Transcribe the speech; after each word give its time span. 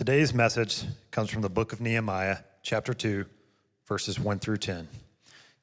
Today's 0.00 0.32
message 0.32 0.84
comes 1.10 1.28
from 1.28 1.42
the 1.42 1.50
book 1.50 1.74
of 1.74 1.80
Nehemiah, 1.82 2.38
chapter 2.62 2.94
2, 2.94 3.26
verses 3.86 4.18
1 4.18 4.38
through 4.38 4.56
10. 4.56 4.88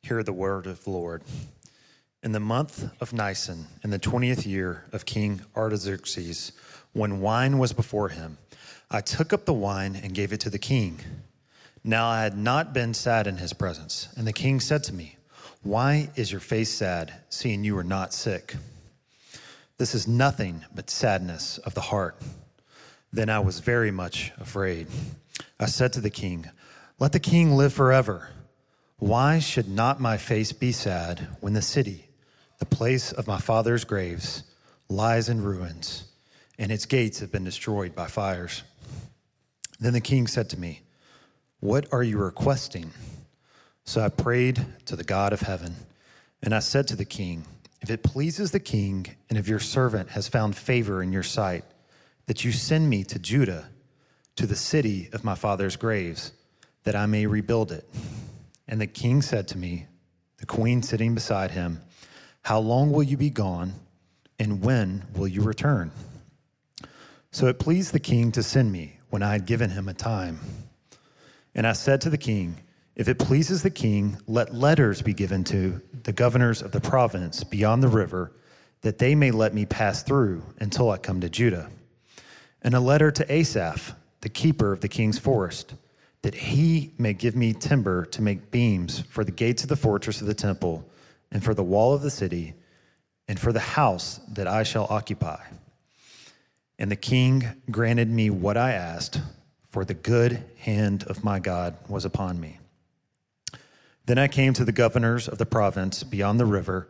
Hear 0.03 0.21
the 0.21 0.31
word 0.31 0.67
of 0.67 0.83
the 0.83 0.91
Lord. 0.91 1.23
In 2.21 2.33
the 2.33 2.39
month 2.39 2.87
of 3.01 3.13
Nisan, 3.13 3.65
in 3.83 3.89
the 3.89 3.97
20th 3.97 4.45
year 4.45 4.85
of 4.93 5.07
King 5.07 5.41
Artaxerxes, 5.55 6.51
when 6.93 7.19
wine 7.19 7.57
was 7.57 7.73
before 7.73 8.09
him, 8.09 8.37
I 8.91 9.01
took 9.01 9.33
up 9.33 9.45
the 9.45 9.53
wine 9.53 9.95
and 9.95 10.13
gave 10.13 10.31
it 10.31 10.41
to 10.41 10.51
the 10.51 10.59
king. 10.59 10.99
Now 11.83 12.07
I 12.07 12.21
had 12.21 12.37
not 12.37 12.73
been 12.73 12.93
sad 12.93 13.25
in 13.25 13.37
his 13.37 13.53
presence. 13.53 14.07
And 14.15 14.27
the 14.27 14.33
king 14.33 14.59
said 14.59 14.83
to 14.83 14.93
me, 14.93 15.17
Why 15.63 16.11
is 16.15 16.31
your 16.31 16.41
face 16.41 16.69
sad, 16.69 17.11
seeing 17.29 17.63
you 17.63 17.75
are 17.75 17.83
not 17.83 18.13
sick? 18.13 18.53
This 19.79 19.95
is 19.95 20.07
nothing 20.07 20.63
but 20.75 20.91
sadness 20.91 21.57
of 21.57 21.73
the 21.73 21.81
heart. 21.81 22.21
Then 23.11 23.29
I 23.29 23.39
was 23.39 23.59
very 23.59 23.91
much 23.91 24.31
afraid. 24.37 24.87
I 25.59 25.65
said 25.65 25.93
to 25.93 26.01
the 26.01 26.09
king, 26.09 26.49
Let 26.99 27.13
the 27.13 27.19
king 27.19 27.53
live 27.55 27.73
forever. 27.73 28.29
Why 28.99 29.39
should 29.39 29.69
not 29.69 30.01
my 30.01 30.17
face 30.17 30.51
be 30.51 30.71
sad 30.71 31.27
when 31.39 31.53
the 31.53 31.61
city, 31.61 32.09
the 32.59 32.65
place 32.65 33.11
of 33.11 33.27
my 33.27 33.37
father's 33.37 33.83
graves, 33.83 34.43
lies 34.89 35.29
in 35.29 35.43
ruins, 35.43 36.05
and 36.57 36.71
its 36.71 36.85
gates 36.85 37.19
have 37.19 37.31
been 37.31 37.43
destroyed 37.43 37.95
by 37.95 38.07
fires? 38.07 38.63
Then 39.79 39.93
the 39.93 40.01
king 40.01 40.27
said 40.27 40.49
to 40.49 40.59
me, 40.59 40.81
What 41.59 41.87
are 41.91 42.03
you 42.03 42.17
requesting? 42.17 42.91
So 43.85 44.01
I 44.01 44.09
prayed 44.09 44.65
to 44.85 44.95
the 44.95 45.03
God 45.03 45.31
of 45.31 45.41
heaven, 45.41 45.75
and 46.41 46.53
I 46.53 46.59
said 46.59 46.87
to 46.87 46.95
the 46.95 47.05
king, 47.05 47.45
If 47.81 47.89
it 47.89 48.03
pleases 48.03 48.51
the 48.51 48.59
king, 48.59 49.15
and 49.29 49.37
if 49.37 49.47
your 49.47 49.59
servant 49.59 50.09
has 50.09 50.27
found 50.27 50.57
favor 50.57 51.01
in 51.01 51.11
your 51.11 51.23
sight, 51.23 51.63
that 52.27 52.43
you 52.43 52.51
send 52.51 52.89
me 52.89 53.03
to 53.05 53.17
Judah, 53.17 53.69
to 54.35 54.45
the 54.45 54.55
city 54.55 55.09
of 55.13 55.23
my 55.23 55.33
father's 55.33 55.75
graves, 55.75 56.33
that 56.83 56.95
I 56.95 57.05
may 57.05 57.25
rebuild 57.25 57.71
it. 57.71 57.89
And 58.67 58.79
the 58.79 58.87
king 58.87 59.21
said 59.21 59.47
to 59.49 59.57
me, 59.57 59.87
the 60.37 60.45
queen 60.45 60.83
sitting 60.83 61.15
beside 61.15 61.51
him, 61.51 61.81
How 62.43 62.59
long 62.59 62.91
will 62.91 63.03
you 63.03 63.17
be 63.17 63.29
gone, 63.29 63.73
and 64.37 64.61
when 64.61 65.05
will 65.15 65.27
you 65.27 65.41
return? 65.41 65.91
So 67.31 67.47
it 67.47 67.59
pleased 67.59 67.93
the 67.93 67.99
king 67.99 68.31
to 68.33 68.43
send 68.43 68.71
me 68.71 68.99
when 69.09 69.23
I 69.23 69.31
had 69.31 69.45
given 69.45 69.71
him 69.71 69.87
a 69.87 69.93
time. 69.93 70.39
And 71.55 71.65
I 71.65 71.73
said 71.73 72.01
to 72.01 72.09
the 72.09 72.17
king, 72.17 72.57
If 72.95 73.07
it 73.07 73.19
pleases 73.19 73.63
the 73.63 73.69
king, 73.69 74.17
let 74.27 74.53
letters 74.53 75.01
be 75.01 75.13
given 75.13 75.43
to 75.45 75.81
the 76.03 76.13
governors 76.13 76.61
of 76.61 76.71
the 76.71 76.81
province 76.81 77.43
beyond 77.43 77.81
the 77.81 77.87
river, 77.87 78.33
that 78.81 78.99
they 78.99 79.15
may 79.15 79.31
let 79.31 79.53
me 79.53 79.65
pass 79.65 80.03
through 80.03 80.43
until 80.59 80.91
I 80.91 80.97
come 80.97 81.21
to 81.21 81.29
Judah 81.29 81.69
and 82.61 82.73
a 82.73 82.79
letter 82.79 83.11
to 83.11 83.31
Asaph, 83.31 83.95
the 84.21 84.29
keeper 84.29 84.71
of 84.71 84.81
the 84.81 84.87
king's 84.87 85.19
forest, 85.19 85.75
that 86.21 86.35
he 86.35 86.93
may 86.97 87.13
give 87.13 87.35
me 87.35 87.53
timber 87.53 88.05
to 88.05 88.21
make 88.21 88.51
beams 88.51 89.01
for 89.01 89.23
the 89.23 89.31
gates 89.31 89.63
of 89.63 89.69
the 89.69 89.75
fortress 89.75 90.21
of 90.21 90.27
the 90.27 90.33
temple, 90.33 90.89
and 91.31 91.43
for 91.43 91.53
the 91.53 91.63
wall 91.63 91.93
of 91.93 92.01
the 92.01 92.09
city, 92.09 92.53
and 93.27 93.39
for 93.39 93.51
the 93.51 93.59
house 93.59 94.19
that 94.27 94.47
I 94.47 94.63
shall 94.63 94.87
occupy. 94.89 95.41
And 96.79 96.91
the 96.91 96.95
king 96.95 97.61
granted 97.69 98.09
me 98.09 98.29
what 98.29 98.57
I 98.57 98.71
asked, 98.71 99.21
for 99.69 99.83
the 99.85 99.93
good 99.93 100.43
hand 100.57 101.03
of 101.03 101.23
my 101.23 101.39
God 101.39 101.75
was 101.87 102.05
upon 102.05 102.39
me. 102.39 102.59
Then 104.05 104.17
I 104.17 104.27
came 104.27 104.53
to 104.53 104.63
the 104.63 104.71
governors 104.71 105.27
of 105.27 105.37
the 105.37 105.45
province 105.45 106.03
beyond 106.03 106.39
the 106.39 106.45
river 106.45 106.87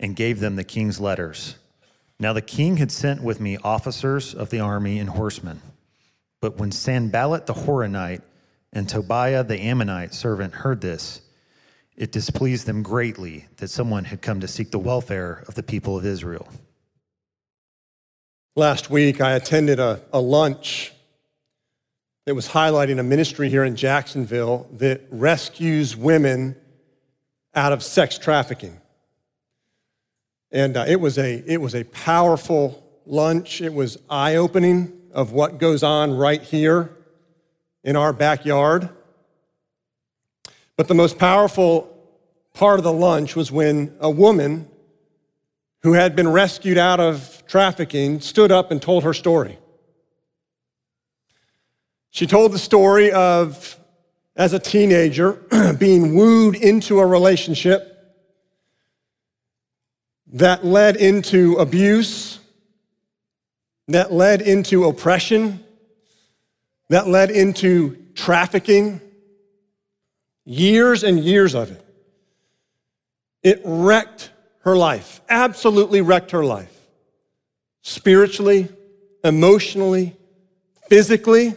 and 0.00 0.16
gave 0.16 0.40
them 0.40 0.56
the 0.56 0.64
king's 0.64 1.00
letters. 1.00 1.56
Now 2.18 2.32
the 2.32 2.42
king 2.42 2.78
had 2.78 2.90
sent 2.90 3.22
with 3.22 3.40
me 3.40 3.58
officers 3.58 4.34
of 4.34 4.50
the 4.50 4.60
army 4.60 4.98
and 4.98 5.10
horsemen. 5.10 5.60
But 6.40 6.58
when 6.58 6.72
Sanballat 6.72 7.46
the 7.46 7.54
Horonite 7.54 8.22
and 8.72 8.88
Tobiah 8.88 9.44
the 9.44 9.60
Ammonite 9.60 10.14
servant 10.14 10.54
heard 10.54 10.80
this, 10.80 11.20
it 11.96 12.12
displeased 12.12 12.66
them 12.66 12.82
greatly 12.82 13.46
that 13.56 13.68
someone 13.68 14.04
had 14.04 14.22
come 14.22 14.40
to 14.40 14.48
seek 14.48 14.70
the 14.70 14.78
welfare 14.78 15.44
of 15.48 15.54
the 15.54 15.62
people 15.62 15.96
of 15.96 16.04
Israel. 16.04 16.48
Last 18.54 18.90
week, 18.90 19.20
I 19.20 19.32
attended 19.32 19.78
a, 19.78 20.02
a 20.12 20.20
lunch 20.20 20.92
that 22.24 22.34
was 22.34 22.48
highlighting 22.48 22.98
a 22.98 23.02
ministry 23.02 23.48
here 23.48 23.64
in 23.64 23.76
Jacksonville 23.76 24.68
that 24.72 25.02
rescues 25.10 25.96
women 25.96 26.56
out 27.54 27.72
of 27.72 27.82
sex 27.82 28.18
trafficking. 28.18 28.80
And 30.52 30.76
uh, 30.76 30.84
it, 30.86 31.00
was 31.00 31.18
a, 31.18 31.42
it 31.46 31.60
was 31.60 31.74
a 31.74 31.84
powerful 31.84 32.82
lunch. 33.04 33.60
It 33.60 33.74
was 33.74 33.98
eye 34.08 34.36
opening 34.36 34.92
of 35.12 35.32
what 35.32 35.58
goes 35.58 35.82
on 35.82 36.14
right 36.16 36.42
here 36.42 36.90
in 37.82 37.96
our 37.96 38.12
backyard. 38.12 38.88
But 40.76 40.88
the 40.88 40.94
most 40.94 41.18
powerful 41.18 41.92
part 42.52 42.78
of 42.78 42.84
the 42.84 42.92
lunch 42.92 43.34
was 43.34 43.50
when 43.50 43.94
a 44.00 44.10
woman 44.10 44.68
who 45.80 45.92
had 45.92 46.16
been 46.16 46.28
rescued 46.28 46.78
out 46.78 47.00
of 47.00 47.42
trafficking 47.46 48.20
stood 48.20 48.50
up 48.50 48.70
and 48.70 48.82
told 48.82 49.04
her 49.04 49.14
story. 49.14 49.58
She 52.10 52.26
told 52.26 52.52
the 52.52 52.58
story 52.58 53.12
of, 53.12 53.78
as 54.36 54.52
a 54.52 54.58
teenager, 54.58 55.32
being 55.78 56.16
wooed 56.16 56.56
into 56.56 56.98
a 56.98 57.06
relationship 57.06 57.95
that 60.36 60.66
led 60.66 60.96
into 60.96 61.54
abuse, 61.54 62.38
that 63.88 64.12
led 64.12 64.42
into 64.42 64.84
oppression, 64.84 65.64
that 66.90 67.08
led 67.08 67.30
into 67.30 67.96
trafficking. 68.14 69.00
Years 70.44 71.02
and 71.04 71.18
years 71.18 71.54
of 71.54 71.70
it. 71.72 71.82
It 73.42 73.62
wrecked 73.64 74.30
her 74.60 74.76
life, 74.76 75.22
absolutely 75.28 76.02
wrecked 76.02 76.32
her 76.32 76.44
life. 76.44 76.72
Spiritually, 77.80 78.68
emotionally, 79.24 80.14
physically. 80.88 81.54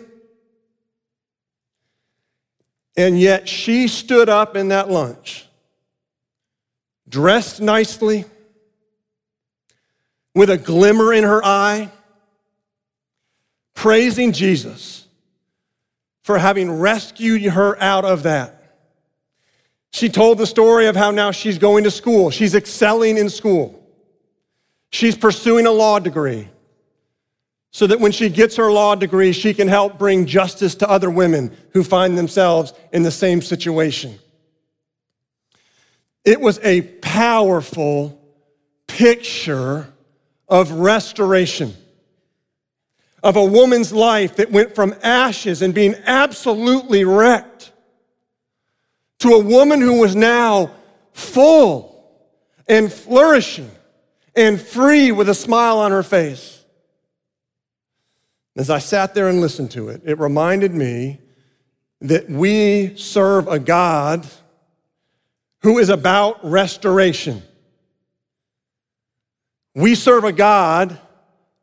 And 2.96 3.20
yet 3.20 3.50
she 3.50 3.90
stood 3.90 4.30
up 4.30 4.56
in 4.56 4.70
that 4.70 4.90
lunch, 4.90 5.46
dressed 7.10 7.60
nicely 7.60 8.24
with 10.36 10.50
a 10.50 10.58
glimmer 10.58 11.14
in 11.14 11.24
her 11.24 11.44
eye, 11.44 11.92
praising 13.74 14.32
Jesus 14.32 15.08
for 16.22 16.38
having 16.38 16.72
rescued 16.72 17.42
her 17.44 17.82
out 17.82 18.06
of 18.06 18.24
that. 18.24 18.56
She 19.92 20.10
told 20.10 20.38
the 20.38 20.46
story 20.46 20.86
of 20.86 20.96
how 20.96 21.12
now 21.12 21.32
she's 21.32 21.58
going 21.58 21.84
to 21.86 21.92
school, 21.92 22.30
she's 22.30 22.54
excelling 22.54 23.18
in 23.18 23.30
school, 23.30 23.84
she's 24.92 25.18
pursuing 25.18 25.66
a 25.66 25.72
law 25.72 26.00
degree. 26.00 26.48
So 27.72 27.86
that 27.86 28.00
when 28.00 28.12
she 28.12 28.30
gets 28.30 28.56
her 28.56 28.72
law 28.72 28.96
degree, 28.96 29.32
she 29.32 29.54
can 29.54 29.68
help 29.68 30.00
bring 30.00 30.26
justice 30.26 30.74
to 30.76 30.90
other 30.90 31.10
women 31.10 31.56
who 31.74 31.84
find 31.84 32.18
themselves 32.18 32.74
in 32.92 33.04
the 33.04 33.12
same 33.12 33.44
situation. 33.44 34.18
It 36.26 36.42
was 36.42 36.60
a 36.64 36.82
powerful 36.82 38.20
picture 38.88 39.88
of 40.50 40.72
restoration, 40.72 41.74
of 43.22 43.36
a 43.36 43.46
woman's 43.46 43.94
life 43.94 44.38
that 44.38 44.52
went 44.52 44.76
from 44.76 44.96
ashes 45.04 45.62
and 45.62 45.74
being 45.74 45.96
absolutely 46.06 47.04
wrecked 47.04 47.72
to 49.20 49.30
a 49.30 49.40
woman 49.40 49.82
who 49.82 50.00
was 50.00 50.16
now 50.16 50.72
full 51.14 51.90
and 52.68 52.92
flourishing 52.92 53.70
and 54.36 54.60
free 54.60 55.12
with 55.12 55.30
a 55.30 55.36
smile 55.36 55.80
on 55.80 55.92
her 55.92 56.04
face. 56.04 56.64
As 58.56 58.70
I 58.70 58.80
sat 58.80 59.14
there 59.14 59.28
and 59.28 59.42
listened 59.42 59.72
to 59.72 59.90
it, 59.90 60.02
it 60.06 60.20
reminded 60.20 60.74
me 60.74 61.20
that 62.02 62.30
we 62.30 62.96
serve 62.96 63.48
a 63.48 63.60
God 63.60 64.26
who 65.62 65.78
is 65.78 65.90
about 65.90 66.40
restoration. 66.44 67.44
We 69.76 69.96
serve 69.96 70.24
a 70.24 70.32
God 70.32 71.00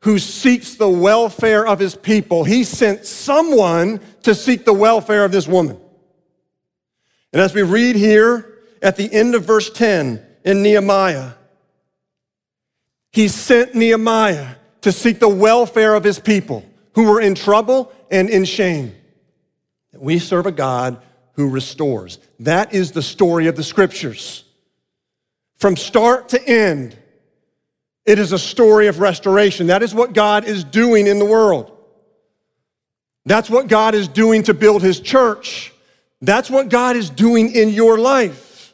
who 0.01 0.19
seeks 0.19 0.75
the 0.75 0.89
welfare 0.89 1.65
of 1.65 1.79
his 1.79 1.95
people. 1.95 2.43
He 2.43 2.63
sent 2.63 3.05
someone 3.05 3.99
to 4.23 4.35
seek 4.35 4.63
the 4.63 4.73
welfare 4.73 5.25
of 5.25 5.31
this 5.31 5.47
woman. 5.47 5.79
And 7.33 7.41
as 7.41 7.53
we 7.53 7.63
read 7.63 7.95
here 7.95 8.59
at 8.81 8.95
the 8.95 9.11
end 9.11 9.35
of 9.35 9.43
verse 9.43 9.69
10 9.69 10.23
in 10.45 10.63
Nehemiah, 10.63 11.31
he 13.11 13.27
sent 13.27 13.75
Nehemiah 13.75 14.55
to 14.81 14.91
seek 14.91 15.19
the 15.19 15.27
welfare 15.27 15.95
of 15.95 16.03
his 16.03 16.19
people 16.19 16.63
who 16.93 17.05
were 17.11 17.19
in 17.19 17.35
trouble 17.35 17.91
and 18.09 18.29
in 18.29 18.45
shame. 18.45 18.95
We 19.93 20.19
serve 20.19 20.45
a 20.45 20.51
God 20.51 21.01
who 21.33 21.49
restores. 21.49 22.19
That 22.39 22.73
is 22.73 22.91
the 22.91 23.01
story 23.01 23.47
of 23.47 23.55
the 23.55 23.63
scriptures. 23.63 24.43
From 25.57 25.75
start 25.75 26.29
to 26.29 26.47
end, 26.47 26.97
it 28.07 28.17
is 28.17 28.31
a 28.31 28.39
story 28.39 28.87
of 28.87 28.99
restoration. 28.99 29.67
That 29.67 29.83
is 29.83 29.93
what 29.93 30.13
God 30.13 30.45
is 30.45 30.63
doing 30.63 31.07
in 31.07 31.19
the 31.19 31.25
world. 31.25 31.71
That's 33.25 33.49
what 33.49 33.67
God 33.67 33.93
is 33.93 34.07
doing 34.07 34.43
to 34.43 34.53
build 34.53 34.81
his 34.81 35.01
church. 35.01 35.73
That's 36.21 36.49
what 36.49 36.69
God 36.69 36.95
is 36.95 37.09
doing 37.09 37.53
in 37.53 37.69
your 37.69 37.99
life 37.99 38.73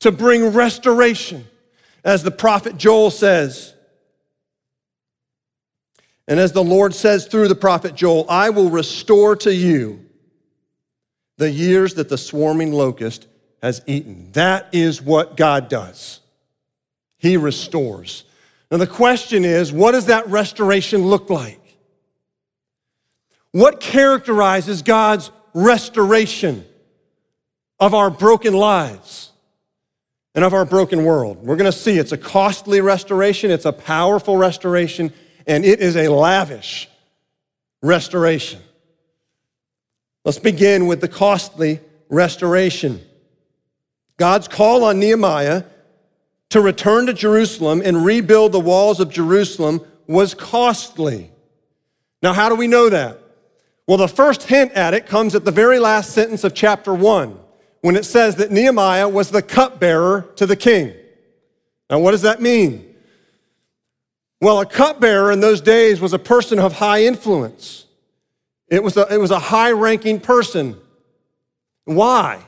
to 0.00 0.10
bring 0.10 0.48
restoration, 0.48 1.46
as 2.04 2.24
the 2.24 2.32
prophet 2.32 2.76
Joel 2.76 3.12
says. 3.12 3.72
And 6.26 6.40
as 6.40 6.50
the 6.50 6.64
Lord 6.64 6.92
says 6.92 7.26
through 7.26 7.46
the 7.46 7.54
prophet 7.54 7.94
Joel, 7.94 8.26
I 8.28 8.50
will 8.50 8.70
restore 8.70 9.36
to 9.36 9.54
you 9.54 10.04
the 11.38 11.50
years 11.50 11.94
that 11.94 12.08
the 12.08 12.18
swarming 12.18 12.72
locust 12.72 13.28
has 13.62 13.80
eaten. 13.86 14.32
That 14.32 14.68
is 14.72 15.00
what 15.00 15.36
God 15.36 15.68
does. 15.68 16.21
He 17.22 17.36
restores. 17.36 18.24
Now, 18.70 18.78
the 18.78 18.86
question 18.86 19.44
is 19.44 19.72
what 19.72 19.92
does 19.92 20.06
that 20.06 20.28
restoration 20.28 21.06
look 21.06 21.30
like? 21.30 21.60
What 23.52 23.78
characterizes 23.80 24.82
God's 24.82 25.30
restoration 25.54 26.64
of 27.78 27.94
our 27.94 28.10
broken 28.10 28.54
lives 28.54 29.30
and 30.34 30.44
of 30.44 30.52
our 30.52 30.64
broken 30.64 31.04
world? 31.04 31.46
We're 31.46 31.56
going 31.56 31.70
to 31.70 31.78
see 31.78 31.96
it's 31.96 32.10
a 32.10 32.18
costly 32.18 32.80
restoration, 32.80 33.52
it's 33.52 33.66
a 33.66 33.72
powerful 33.72 34.36
restoration, 34.36 35.12
and 35.46 35.64
it 35.64 35.80
is 35.80 35.94
a 35.94 36.08
lavish 36.08 36.88
restoration. 37.82 38.60
Let's 40.24 40.40
begin 40.40 40.88
with 40.88 41.00
the 41.00 41.08
costly 41.08 41.78
restoration. 42.08 43.00
God's 44.16 44.48
call 44.48 44.82
on 44.82 44.98
Nehemiah 44.98 45.64
to 46.52 46.60
return 46.60 47.06
to 47.06 47.14
Jerusalem 47.14 47.80
and 47.82 48.04
rebuild 48.04 48.52
the 48.52 48.60
walls 48.60 49.00
of 49.00 49.08
Jerusalem 49.08 49.80
was 50.06 50.34
costly. 50.34 51.30
Now, 52.22 52.34
how 52.34 52.50
do 52.50 52.54
we 52.54 52.66
know 52.66 52.90
that? 52.90 53.18
Well, 53.88 53.96
the 53.96 54.06
first 54.06 54.42
hint 54.42 54.72
at 54.72 54.92
it 54.92 55.06
comes 55.06 55.34
at 55.34 55.46
the 55.46 55.50
very 55.50 55.78
last 55.78 56.10
sentence 56.10 56.44
of 56.44 56.52
chapter 56.52 56.92
1 56.92 57.38
when 57.80 57.96
it 57.96 58.04
says 58.04 58.36
that 58.36 58.50
Nehemiah 58.50 59.08
was 59.08 59.30
the 59.30 59.40
cupbearer 59.40 60.28
to 60.36 60.44
the 60.44 60.54
king. 60.54 60.92
Now, 61.88 62.00
what 62.00 62.10
does 62.10 62.20
that 62.20 62.42
mean? 62.42 62.96
Well, 64.38 64.60
a 64.60 64.66
cupbearer 64.66 65.32
in 65.32 65.40
those 65.40 65.62
days 65.62 66.02
was 66.02 66.12
a 66.12 66.18
person 66.18 66.58
of 66.58 66.74
high 66.74 67.04
influence. 67.04 67.86
It 68.68 68.82
was 68.82 68.98
a, 68.98 69.06
it 69.10 69.18
was 69.18 69.30
a 69.30 69.38
high 69.38 69.72
ranking 69.72 70.20
person. 70.20 70.76
Why? 71.86 72.44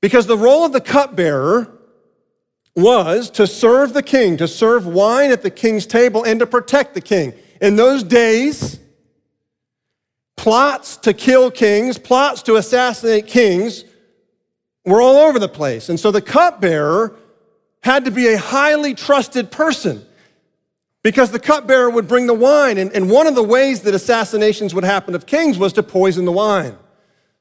Because 0.00 0.26
the 0.26 0.36
role 0.36 0.64
of 0.64 0.72
the 0.72 0.80
cupbearer 0.80 1.77
was 2.78 3.28
to 3.30 3.46
serve 3.46 3.92
the 3.92 4.02
king, 4.02 4.36
to 4.36 4.46
serve 4.46 4.86
wine 4.86 5.30
at 5.32 5.42
the 5.42 5.50
king's 5.50 5.84
table, 5.84 6.22
and 6.22 6.38
to 6.40 6.46
protect 6.46 6.94
the 6.94 7.00
king. 7.00 7.32
In 7.60 7.76
those 7.76 8.04
days, 8.04 8.78
plots 10.36 10.96
to 10.98 11.12
kill 11.12 11.50
kings, 11.50 11.98
plots 11.98 12.42
to 12.42 12.54
assassinate 12.54 13.26
kings 13.26 13.84
were 14.84 15.02
all 15.02 15.16
over 15.16 15.38
the 15.38 15.48
place. 15.48 15.88
And 15.88 15.98
so 15.98 16.12
the 16.12 16.22
cupbearer 16.22 17.16
had 17.82 18.04
to 18.04 18.10
be 18.10 18.28
a 18.28 18.38
highly 18.38 18.94
trusted 18.94 19.50
person 19.50 20.04
because 21.02 21.30
the 21.32 21.40
cupbearer 21.40 21.90
would 21.90 22.06
bring 22.06 22.26
the 22.26 22.34
wine. 22.34 22.78
And, 22.78 22.92
and 22.92 23.10
one 23.10 23.26
of 23.26 23.34
the 23.34 23.42
ways 23.42 23.82
that 23.82 23.94
assassinations 23.94 24.72
would 24.74 24.84
happen 24.84 25.14
of 25.14 25.26
kings 25.26 25.58
was 25.58 25.72
to 25.74 25.82
poison 25.82 26.24
the 26.24 26.32
wine. 26.32 26.76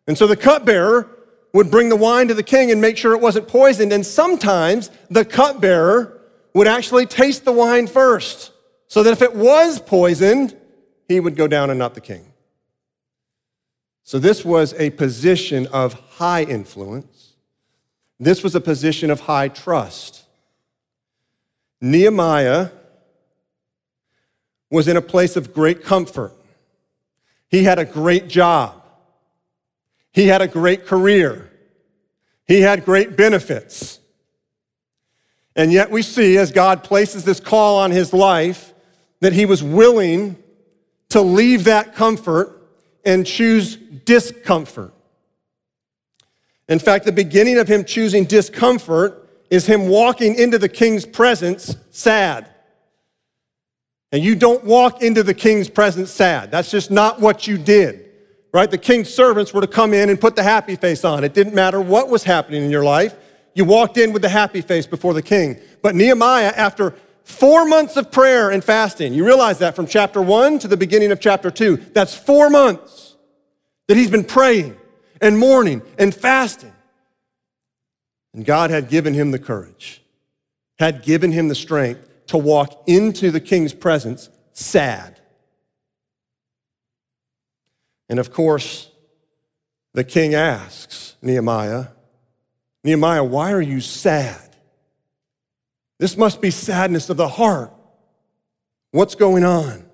And 0.07 0.17
so 0.17 0.25
the 0.25 0.35
cupbearer 0.35 1.09
would 1.53 1.71
bring 1.71 1.89
the 1.89 1.95
wine 1.95 2.27
to 2.27 2.33
the 2.33 2.43
king 2.43 2.71
and 2.71 2.81
make 2.81 2.97
sure 2.97 3.13
it 3.13 3.21
wasn't 3.21 3.47
poisoned. 3.47 3.93
And 3.93 4.05
sometimes 4.05 4.91
the 5.09 5.25
cupbearer 5.25 6.21
would 6.53 6.67
actually 6.67 7.05
taste 7.05 7.45
the 7.45 7.51
wine 7.51 7.87
first, 7.87 8.51
so 8.87 9.03
that 9.03 9.11
if 9.11 9.21
it 9.21 9.35
was 9.35 9.79
poisoned, 9.79 10.55
he 11.07 11.19
would 11.19 11.35
go 11.35 11.47
down 11.47 11.69
and 11.69 11.77
not 11.77 11.93
the 11.93 12.01
king. 12.01 12.33
So 14.03 14.19
this 14.19 14.45
was 14.45 14.73
a 14.75 14.89
position 14.91 15.67
of 15.67 15.93
high 15.93 16.43
influence. 16.43 17.33
This 18.19 18.41
was 18.43 18.55
a 18.55 18.61
position 18.61 19.11
of 19.11 19.19
high 19.21 19.49
trust. 19.49 20.23
Nehemiah 21.81 22.69
was 24.71 24.87
in 24.87 24.97
a 24.97 25.01
place 25.01 25.35
of 25.35 25.53
great 25.53 25.83
comfort. 25.83 26.33
He 27.49 27.63
had 27.63 27.77
a 27.77 27.85
great 27.85 28.27
job. 28.27 28.83
He 30.17 30.25
had 30.25 30.41
a 30.41 30.47
great 30.47 30.87
career. 30.87 31.47
He 32.47 32.61
had 32.61 32.83
great 32.83 33.15
benefits. 33.15 33.99
And 35.55 35.71
yet 35.71 35.91
we 35.91 36.01
see 36.01 36.39
as 36.39 36.51
God 36.51 36.83
places 36.83 37.23
this 37.23 37.39
call 37.39 37.77
on 37.77 37.91
his 37.91 38.13
life 38.13 38.73
that 39.19 39.31
he 39.31 39.45
was 39.45 39.61
willing 39.61 40.35
to 41.09 41.21
leave 41.21 41.65
that 41.65 41.93
comfort 41.93 42.67
and 43.05 43.27
choose 43.27 43.75
discomfort. 43.75 44.91
In 46.67 46.79
fact, 46.79 47.05
the 47.05 47.11
beginning 47.11 47.59
of 47.59 47.67
him 47.67 47.85
choosing 47.85 48.25
discomfort 48.25 49.29
is 49.51 49.67
him 49.67 49.87
walking 49.87 50.33
into 50.33 50.57
the 50.57 50.67
king's 50.67 51.05
presence 51.05 51.75
sad. 51.91 52.49
And 54.11 54.23
you 54.23 54.33
don't 54.33 54.63
walk 54.63 55.03
into 55.03 55.21
the 55.21 55.35
king's 55.35 55.69
presence 55.69 56.09
sad. 56.09 56.49
That's 56.49 56.71
just 56.71 56.89
not 56.89 57.21
what 57.21 57.45
you 57.45 57.59
did. 57.59 58.06
Right? 58.57 58.71
The 58.71 58.79
king's 58.79 59.13
servants 59.13 59.53
were 59.53 59.61
to 59.61 59.67
come 59.67 59.93
in 59.93 60.09
and 60.09 60.19
put 60.19 60.35
the 60.35 60.41
happy 60.41 60.75
face 60.75 61.05
on. 61.05 61.23
It 61.23 61.35
didn't 61.35 61.53
matter 61.53 61.79
what 61.79 62.09
was 62.09 62.23
happening 62.23 62.63
in 62.63 62.71
your 62.71 62.83
life. 62.83 63.15
You 63.53 63.65
walked 63.65 63.97
in 63.97 64.13
with 64.13 64.23
the 64.23 64.29
happy 64.29 64.61
face 64.61 64.87
before 64.87 65.13
the 65.13 65.21
king. 65.21 65.59
But 65.83 65.93
Nehemiah, 65.93 66.53
after 66.55 66.95
four 67.23 67.67
months 67.67 67.97
of 67.97 68.11
prayer 68.11 68.49
and 68.49 68.63
fasting, 68.63 69.13
you 69.13 69.23
realize 69.23 69.59
that 69.59 69.75
from 69.75 69.85
chapter 69.85 70.23
one 70.23 70.57
to 70.57 70.67
the 70.67 70.75
beginning 70.75 71.11
of 71.11 71.19
chapter 71.19 71.51
two, 71.51 71.77
that's 71.77 72.15
four 72.15 72.49
months 72.49 73.15
that 73.89 73.95
he's 73.95 74.09
been 74.09 74.23
praying 74.23 74.75
and 75.21 75.37
mourning 75.37 75.83
and 75.99 76.15
fasting. 76.15 76.73
And 78.33 78.43
God 78.43 78.71
had 78.71 78.89
given 78.89 79.13
him 79.13 79.29
the 79.29 79.37
courage, 79.37 80.01
had 80.79 81.03
given 81.03 81.31
him 81.31 81.47
the 81.47 81.53
strength 81.53 82.09
to 82.29 82.39
walk 82.39 82.85
into 82.87 83.29
the 83.29 83.39
king's 83.39 83.75
presence 83.75 84.31
sad. 84.53 85.16
And 88.09 88.19
of 88.19 88.31
course, 88.31 88.89
the 89.93 90.03
king 90.03 90.33
asks 90.33 91.15
Nehemiah, 91.21 91.87
Nehemiah, 92.83 93.23
why 93.23 93.51
are 93.51 93.61
you 93.61 93.81
sad? 93.81 94.55
This 95.99 96.15
must 96.15 96.41
be 96.41 96.51
sadness 96.51 97.09
of 97.09 97.17
the 97.17 97.27
heart. 97.27 97.73
What's 98.91 99.15
going 99.15 99.43
on? 99.43 99.85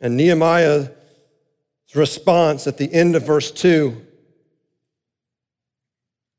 And 0.00 0.16
Nehemiah's 0.16 0.90
response 1.94 2.66
at 2.66 2.76
the 2.76 2.92
end 2.92 3.16
of 3.16 3.24
verse 3.24 3.50
2 3.50 4.04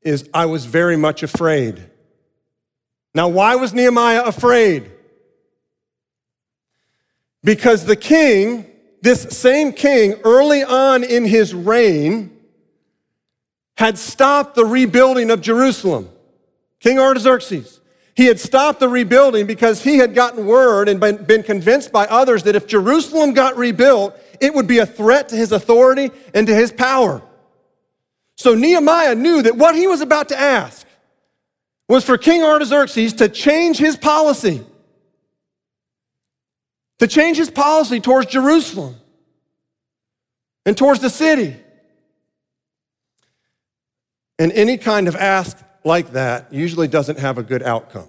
is 0.02 0.28
I 0.32 0.46
was 0.46 0.64
very 0.64 0.96
much 0.96 1.22
afraid. 1.22 1.84
Now, 3.14 3.28
why 3.28 3.56
was 3.56 3.74
Nehemiah 3.74 4.22
afraid? 4.22 4.90
Because 7.42 7.84
the 7.84 7.96
king, 7.96 8.69
this 9.02 9.22
same 9.22 9.72
king, 9.72 10.14
early 10.24 10.62
on 10.62 11.04
in 11.04 11.24
his 11.24 11.54
reign, 11.54 12.36
had 13.76 13.96
stopped 13.98 14.54
the 14.54 14.64
rebuilding 14.64 15.30
of 15.30 15.40
Jerusalem. 15.40 16.08
King 16.80 16.98
Artaxerxes. 16.98 17.80
He 18.14 18.26
had 18.26 18.38
stopped 18.40 18.80
the 18.80 18.88
rebuilding 18.88 19.46
because 19.46 19.82
he 19.82 19.96
had 19.96 20.14
gotten 20.14 20.46
word 20.46 20.88
and 20.88 21.00
been 21.00 21.42
convinced 21.42 21.92
by 21.92 22.06
others 22.06 22.42
that 22.42 22.56
if 22.56 22.66
Jerusalem 22.66 23.32
got 23.32 23.56
rebuilt, 23.56 24.14
it 24.40 24.52
would 24.52 24.66
be 24.66 24.78
a 24.78 24.86
threat 24.86 25.28
to 25.30 25.36
his 25.36 25.52
authority 25.52 26.10
and 26.34 26.46
to 26.46 26.54
his 26.54 26.72
power. 26.72 27.22
So 28.36 28.54
Nehemiah 28.54 29.14
knew 29.14 29.42
that 29.42 29.56
what 29.56 29.74
he 29.74 29.86
was 29.86 30.00
about 30.00 30.28
to 30.30 30.38
ask 30.38 30.86
was 31.88 32.04
for 32.04 32.18
King 32.18 32.42
Artaxerxes 32.42 33.14
to 33.14 33.28
change 33.28 33.78
his 33.78 33.96
policy, 33.96 34.64
to 37.00 37.06
change 37.06 37.36
his 37.36 37.50
policy 37.50 38.00
towards 38.00 38.30
Jerusalem 38.30 38.94
and 40.64 40.76
towards 40.76 41.00
the 41.00 41.10
city. 41.10 41.56
And 44.38 44.52
any 44.52 44.78
kind 44.78 45.08
of 45.08 45.16
ask 45.16 45.58
like 45.84 46.12
that 46.12 46.52
usually 46.52 46.88
doesn't 46.88 47.18
have 47.18 47.36
a 47.36 47.42
good 47.42 47.62
outcome. 47.62 48.08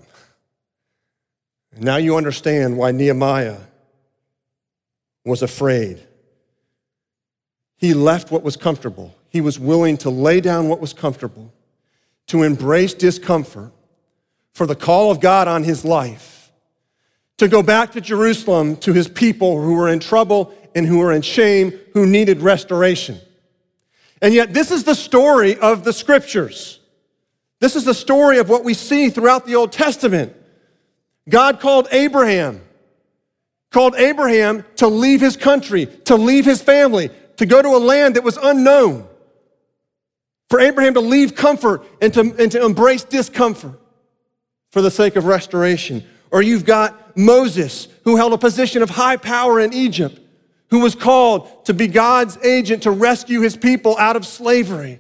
Now 1.78 1.98
you 1.98 2.18
understand 2.18 2.78
why 2.78 2.92
Nehemiah 2.92 3.60
was 5.26 5.42
afraid. 5.42 6.06
He 7.78 7.94
left 7.94 8.32
what 8.32 8.44
was 8.44 8.58
comfortable. 8.58 9.16
He 9.30 9.42
was 9.42 9.58
willing 9.58 9.98
to 10.00 10.10
lay 10.10 10.42
down 10.42 10.68
what 10.68 10.82
was 10.82 10.94
comfortable 10.94 11.54
to 12.28 12.44
embrace 12.44 12.94
discomfort 12.94 13.72
for 14.54 14.66
the 14.66 14.76
call 14.76 15.12
of 15.12 15.20
God 15.20 15.48
on 15.48 15.64
his 15.64 15.86
life, 15.86 16.41
to 17.42 17.48
go 17.48 17.62
back 17.62 17.92
to 17.92 18.02
Jerusalem 18.02 18.78
to 18.78 18.94
his 18.94 19.08
people 19.08 19.62
who 19.62 19.74
were 19.74 19.90
in 19.90 20.00
trouble 20.00 20.54
and 20.74 20.86
who 20.86 21.00
were 21.00 21.12
in 21.12 21.22
shame, 21.22 21.74
who 21.94 22.06
needed 22.06 22.42
restoration. 22.42 23.20
And 24.22 24.34
yet, 24.34 24.54
this 24.54 24.72
is 24.72 24.84
the 24.84 24.94
story 24.94 25.58
of 25.58 25.84
the 25.84 25.92
scriptures. 25.92 26.80
This 27.60 27.76
is 27.76 27.84
the 27.84 27.94
story 27.94 28.38
of 28.38 28.48
what 28.48 28.64
we 28.64 28.74
see 28.76 29.10
throughout 29.10 29.48
the 29.48 29.56
Old 29.56 29.72
Testament. 29.72 30.36
God 31.28 31.60
called 31.60 31.88
Abraham 31.92 32.62
called 33.72 33.96
Abraham 33.96 34.64
to 34.76 34.88
leave 34.88 35.22
his 35.22 35.36
country, 35.36 35.88
to 36.06 36.16
leave 36.16 36.46
his 36.46 36.62
family, 36.62 37.10
to 37.38 37.46
go 37.46 37.62
to 37.62 37.70
a 37.70 37.80
land 37.80 38.16
that 38.16 38.24
was 38.24 38.38
unknown. 38.38 39.08
For 40.50 40.60
Abraham 40.60 40.94
to 40.96 41.02
leave 41.02 41.36
comfort 41.36 41.84
and 42.02 42.14
to, 42.14 42.36
and 42.38 42.52
to 42.52 42.64
embrace 42.64 43.04
discomfort 43.04 43.80
for 44.72 44.82
the 44.82 44.92
sake 44.92 45.16
of 45.16 45.26
restoration. 45.26 46.04
Or 46.30 46.42
you've 46.42 46.66
got 46.66 47.01
Moses, 47.16 47.88
who 48.04 48.16
held 48.16 48.34
a 48.34 48.38
position 48.38 48.82
of 48.82 48.90
high 48.90 49.18
power 49.18 49.60
in 49.60 49.74
Egypt, 49.74 50.20
who 50.70 50.80
was 50.80 50.96
called 50.96 51.66
to 51.66 51.74
be 51.74 51.88
God's 51.88 52.38
agent 52.44 52.84
to 52.84 52.92
rescue 52.92 53.42
his 53.42 53.58
people 53.58 53.98
out 53.98 54.16
of 54.16 54.26
slavery 54.26 55.00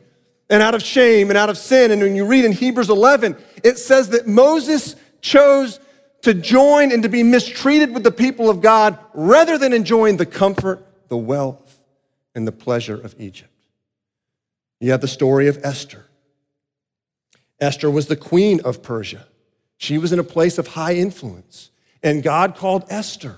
and 0.50 0.62
out 0.62 0.76
of 0.76 0.84
shame 0.84 1.30
and 1.30 1.38
out 1.38 1.50
of 1.50 1.58
sin. 1.58 1.92
And 1.92 2.02
when 2.02 2.16
you 2.16 2.26
read 2.26 2.46
in 2.46 2.52
Hebrews 2.52 2.90
11, 2.90 3.38
it 3.64 3.78
says 3.78 4.10
that 4.10 4.28
Moses 4.28 4.96
chose 5.22 5.80
to 6.22 6.34
join 6.34 6.92
and 6.92 7.04
to 7.04 7.10
be 7.10 7.24
mistreated 7.24 7.94
with 7.94 8.04
the 8.04 8.12
people 8.12 8.50
of 8.50 8.62
God 8.62 9.00
rather 9.14 9.58
than 9.58 9.74
enjoying 9.74 10.18
the 10.18 10.26
comfort, 10.26 10.86
the 11.08 11.18
wealth, 11.18 11.80
and 12.36 12.48
the 12.48 12.52
pleasure 12.52 13.00
of 13.00 13.16
Egypt. 13.18 13.50
You 14.80 14.92
have 14.92 15.02
the 15.02 15.08
story 15.08 15.48
of 15.48 15.60
Esther. 15.64 16.06
Esther 17.60 17.90
was 17.90 18.08
the 18.08 18.16
queen 18.16 18.60
of 18.62 18.84
Persia. 18.84 19.28
She 19.78 19.98
was 19.98 20.12
in 20.12 20.20
a 20.20 20.24
place 20.24 20.58
of 20.58 20.68
high 20.68 20.96
influence. 20.96 21.71
And 22.04 22.24
God 22.24 22.56
called 22.56 22.86
Esther 22.90 23.38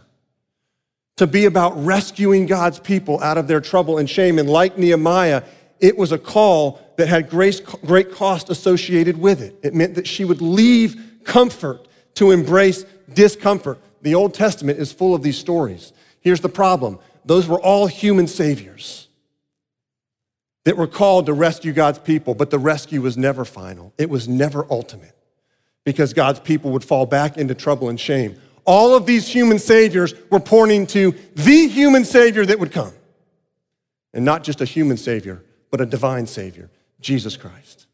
to 1.17 1.27
be 1.27 1.45
about 1.45 1.71
rescuing 1.83 2.45
God's 2.45 2.79
people 2.79 3.21
out 3.21 3.37
of 3.37 3.47
their 3.47 3.61
trouble 3.61 3.97
and 3.97 4.09
shame. 4.09 4.39
And 4.39 4.49
like 4.49 4.77
Nehemiah, 4.77 5.43
it 5.79 5.97
was 5.97 6.11
a 6.11 6.17
call 6.17 6.81
that 6.97 7.07
had 7.07 7.29
great 7.29 8.11
cost 8.11 8.49
associated 8.49 9.17
with 9.17 9.41
it. 9.41 9.55
It 9.63 9.73
meant 9.73 9.95
that 9.95 10.07
she 10.07 10.25
would 10.25 10.41
leave 10.41 11.21
comfort 11.23 11.87
to 12.15 12.31
embrace 12.31 12.85
discomfort. 13.13 13.79
The 14.01 14.15
Old 14.15 14.33
Testament 14.33 14.79
is 14.79 14.91
full 14.91 15.13
of 15.13 15.23
these 15.23 15.37
stories. 15.37 15.93
Here's 16.21 16.41
the 16.41 16.49
problem 16.49 16.99
those 17.25 17.47
were 17.47 17.59
all 17.59 17.87
human 17.87 18.27
saviors 18.27 19.07
that 20.65 20.77
were 20.77 20.87
called 20.87 21.25
to 21.25 21.33
rescue 21.33 21.73
God's 21.73 21.99
people, 21.99 22.35
but 22.35 22.49
the 22.49 22.59
rescue 22.59 23.01
was 23.01 23.17
never 23.17 23.45
final, 23.45 23.93
it 23.97 24.09
was 24.09 24.27
never 24.27 24.65
ultimate 24.69 25.15
because 25.83 26.13
God's 26.13 26.39
people 26.39 26.71
would 26.71 26.83
fall 26.83 27.05
back 27.05 27.37
into 27.37 27.53
trouble 27.53 27.89
and 27.89 27.99
shame. 27.99 28.39
All 28.65 28.95
of 28.95 29.05
these 29.05 29.27
human 29.27 29.59
saviors 29.59 30.13
were 30.29 30.39
pointing 30.39 30.87
to 30.87 31.13
the 31.35 31.67
human 31.67 32.05
savior 32.05 32.45
that 32.45 32.59
would 32.59 32.71
come. 32.71 32.93
And 34.13 34.23
not 34.23 34.43
just 34.43 34.61
a 34.61 34.65
human 34.65 34.97
savior, 34.97 35.43
but 35.69 35.81
a 35.81 35.85
divine 35.85 36.27
savior, 36.27 36.69
Jesus 37.01 37.35
Christ. 37.35 37.87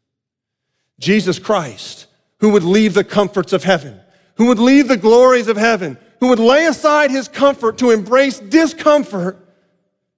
Jesus 0.98 1.38
Christ, 1.38 2.06
who 2.38 2.50
would 2.50 2.62
leave 2.62 2.94
the 2.94 3.04
comforts 3.04 3.52
of 3.52 3.64
heaven, 3.64 3.98
who 4.36 4.46
would 4.46 4.58
leave 4.58 4.86
the 4.86 4.96
glories 4.96 5.48
of 5.48 5.56
heaven, 5.56 5.98
who 6.20 6.28
would 6.28 6.38
lay 6.38 6.66
aside 6.66 7.10
his 7.10 7.26
comfort 7.26 7.78
to 7.78 7.90
embrace 7.90 8.38
discomfort, 8.38 9.38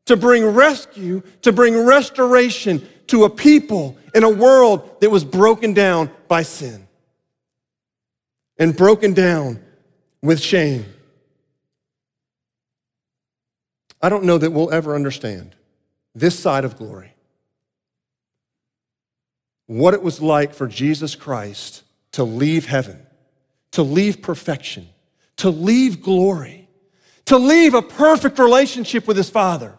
to 0.06 0.16
bring 0.16 0.44
rescue, 0.44 1.22
to 1.42 1.52
bring 1.52 1.78
restoration 1.86 2.86
to 3.06 3.24
a 3.24 3.30
people 3.30 3.96
in 4.14 4.24
a 4.24 4.28
world 4.28 5.00
that 5.00 5.10
was 5.10 5.24
broken 5.24 5.72
down 5.72 6.10
by 6.28 6.42
sin 6.42 6.86
and 8.58 8.76
broken 8.76 9.14
down 9.14 9.62
with 10.22 10.40
shame. 10.40 10.86
I 14.00 14.08
don't 14.08 14.24
know 14.24 14.38
that 14.38 14.50
we'll 14.50 14.72
ever 14.72 14.94
understand 14.94 15.54
this 16.14 16.38
side 16.38 16.64
of 16.64 16.76
glory 16.76 17.12
what 19.66 19.94
it 19.94 20.02
was 20.02 20.20
like 20.20 20.52
for 20.52 20.66
Jesus 20.66 21.14
Christ 21.14 21.82
to 22.12 22.24
leave 22.24 22.66
heaven, 22.66 23.06
to 23.70 23.82
leave 23.82 24.20
perfection, 24.20 24.88
to 25.36 25.50
leave 25.50 26.02
glory, 26.02 26.68
to 27.26 27.38
leave 27.38 27.72
a 27.72 27.80
perfect 27.80 28.38
relationship 28.38 29.06
with 29.06 29.16
his 29.16 29.30
Father, 29.30 29.78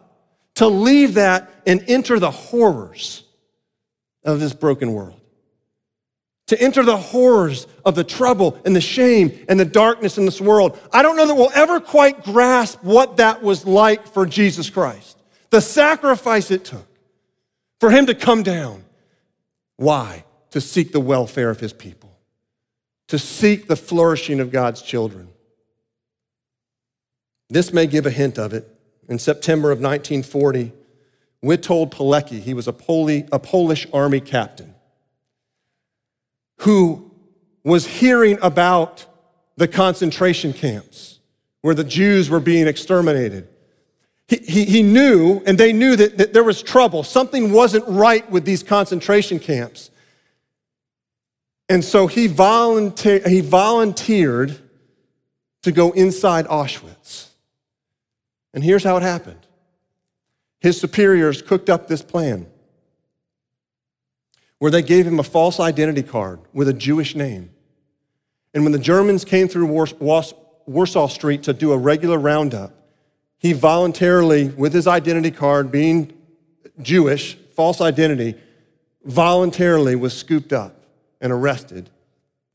to 0.54 0.66
leave 0.66 1.14
that 1.14 1.50
and 1.66 1.84
enter 1.86 2.18
the 2.18 2.30
horrors 2.30 3.22
of 4.24 4.40
this 4.40 4.52
broken 4.52 4.92
world 4.92 5.20
to 6.46 6.60
enter 6.60 6.84
the 6.84 6.96
horrors 6.96 7.66
of 7.84 7.94
the 7.94 8.04
trouble 8.04 8.60
and 8.64 8.76
the 8.76 8.80
shame 8.80 9.32
and 9.48 9.58
the 9.58 9.64
darkness 9.64 10.18
in 10.18 10.26
this 10.26 10.40
world. 10.40 10.78
I 10.92 11.02
don't 11.02 11.16
know 11.16 11.26
that 11.26 11.34
we'll 11.34 11.52
ever 11.54 11.80
quite 11.80 12.22
grasp 12.22 12.82
what 12.82 13.16
that 13.16 13.42
was 13.42 13.66
like 13.66 14.06
for 14.06 14.26
Jesus 14.26 14.68
Christ, 14.68 15.18
the 15.50 15.60
sacrifice 15.60 16.50
it 16.50 16.64
took 16.64 16.86
for 17.80 17.90
him 17.90 18.06
to 18.06 18.14
come 18.14 18.42
down. 18.42 18.84
Why? 19.76 20.24
To 20.50 20.60
seek 20.60 20.92
the 20.92 21.00
welfare 21.00 21.50
of 21.50 21.60
his 21.60 21.72
people, 21.72 22.16
to 23.08 23.18
seek 23.18 23.66
the 23.66 23.76
flourishing 23.76 24.40
of 24.40 24.50
God's 24.50 24.82
children. 24.82 25.28
This 27.50 27.72
may 27.72 27.86
give 27.86 28.06
a 28.06 28.10
hint 28.10 28.38
of 28.38 28.52
it. 28.52 28.68
In 29.08 29.18
September 29.18 29.70
of 29.70 29.80
1940, 29.80 30.72
Witold 31.44 31.90
Pilecki, 31.90 32.40
he 32.40 32.54
was 32.54 32.66
a, 32.66 32.72
Polish 32.72 33.86
army 33.92 34.20
captain 34.20 34.73
who 36.64 37.10
was 37.62 37.86
hearing 37.86 38.38
about 38.40 39.04
the 39.56 39.68
concentration 39.68 40.52
camps 40.52 41.20
where 41.60 41.74
the 41.74 41.84
Jews 41.84 42.28
were 42.30 42.40
being 42.40 42.66
exterminated. 42.66 43.48
He, 44.28 44.36
he, 44.36 44.64
he 44.64 44.82
knew, 44.82 45.42
and 45.46 45.58
they 45.58 45.72
knew 45.72 45.94
that, 45.96 46.18
that 46.18 46.32
there 46.32 46.44
was 46.44 46.62
trouble. 46.62 47.02
Something 47.02 47.52
wasn't 47.52 47.86
right 47.86 48.28
with 48.30 48.44
these 48.44 48.62
concentration 48.62 49.38
camps. 49.38 49.90
And 51.68 51.84
so 51.84 52.06
he, 52.06 52.26
volunteer, 52.26 53.20
he 53.26 53.40
volunteered 53.40 54.58
to 55.62 55.72
go 55.72 55.92
inside 55.92 56.46
Auschwitz. 56.46 57.28
And 58.54 58.64
here's 58.64 58.84
how 58.84 58.96
it 58.96 59.02
happened 59.02 59.40
his 60.60 60.80
superiors 60.80 61.42
cooked 61.42 61.68
up 61.68 61.88
this 61.88 62.02
plan 62.02 62.46
where 64.64 64.70
they 64.70 64.80
gave 64.80 65.06
him 65.06 65.18
a 65.18 65.22
false 65.22 65.60
identity 65.60 66.02
card 66.02 66.40
with 66.54 66.66
a 66.68 66.72
Jewish 66.72 67.14
name. 67.14 67.50
And 68.54 68.62
when 68.62 68.72
the 68.72 68.78
Germans 68.78 69.22
came 69.22 69.46
through 69.46 69.66
Warsaw 69.66 71.08
Street 71.08 71.42
to 71.42 71.52
do 71.52 71.72
a 71.72 71.76
regular 71.76 72.18
roundup, 72.18 72.72
he 73.36 73.52
voluntarily, 73.52 74.48
with 74.48 74.72
his 74.72 74.86
identity 74.86 75.30
card, 75.30 75.70
being 75.70 76.14
Jewish, 76.80 77.34
false 77.54 77.82
identity, 77.82 78.36
voluntarily 79.04 79.96
was 79.96 80.16
scooped 80.16 80.54
up 80.54 80.86
and 81.20 81.30
arrested 81.30 81.90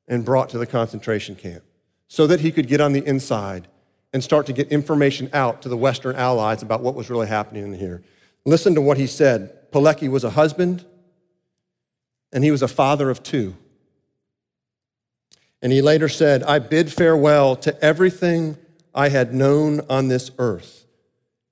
and 0.08 0.26
brought 0.26 0.50
to 0.50 0.58
the 0.58 0.66
concentration 0.66 1.36
camp 1.36 1.62
so 2.08 2.26
that 2.26 2.40
he 2.40 2.52
could 2.52 2.68
get 2.68 2.82
on 2.82 2.92
the 2.92 3.06
inside 3.06 3.68
and 4.14 4.24
start 4.24 4.48
to 4.48 4.54
get 4.54 4.68
information 4.70 5.30
out 5.32 5.62
to 5.62 5.70
the 5.70 5.78
Western 5.78 6.16
allies 6.16 6.64
about 6.64 6.82
what 6.82 6.96
was 6.96 7.12
really 7.12 7.28
happening 7.28 7.66
in 7.66 7.76
here. 7.76 8.02
Listen 8.46 8.74
to 8.74 8.82
what 8.82 8.98
he 8.98 9.06
said. 9.06 9.72
Pilecki 9.72 10.10
was 10.10 10.24
a 10.24 10.32
husband, 10.32 10.88
and 12.32 12.44
he 12.44 12.52
was 12.52 12.62
a 12.62 12.68
father 12.68 13.10
of 13.10 13.24
two. 13.24 13.56
And 15.62 15.72
he 15.72 15.82
later 15.82 16.08
said, 16.08 16.44
I 16.44 16.60
bid 16.60 16.92
farewell 16.92 17.56
to 17.58 17.84
everything 17.84 18.58
I 18.94 19.10
had 19.10 19.34
known 19.34 19.82
on 19.90 20.08
this 20.08 20.32
earth. 20.38 20.86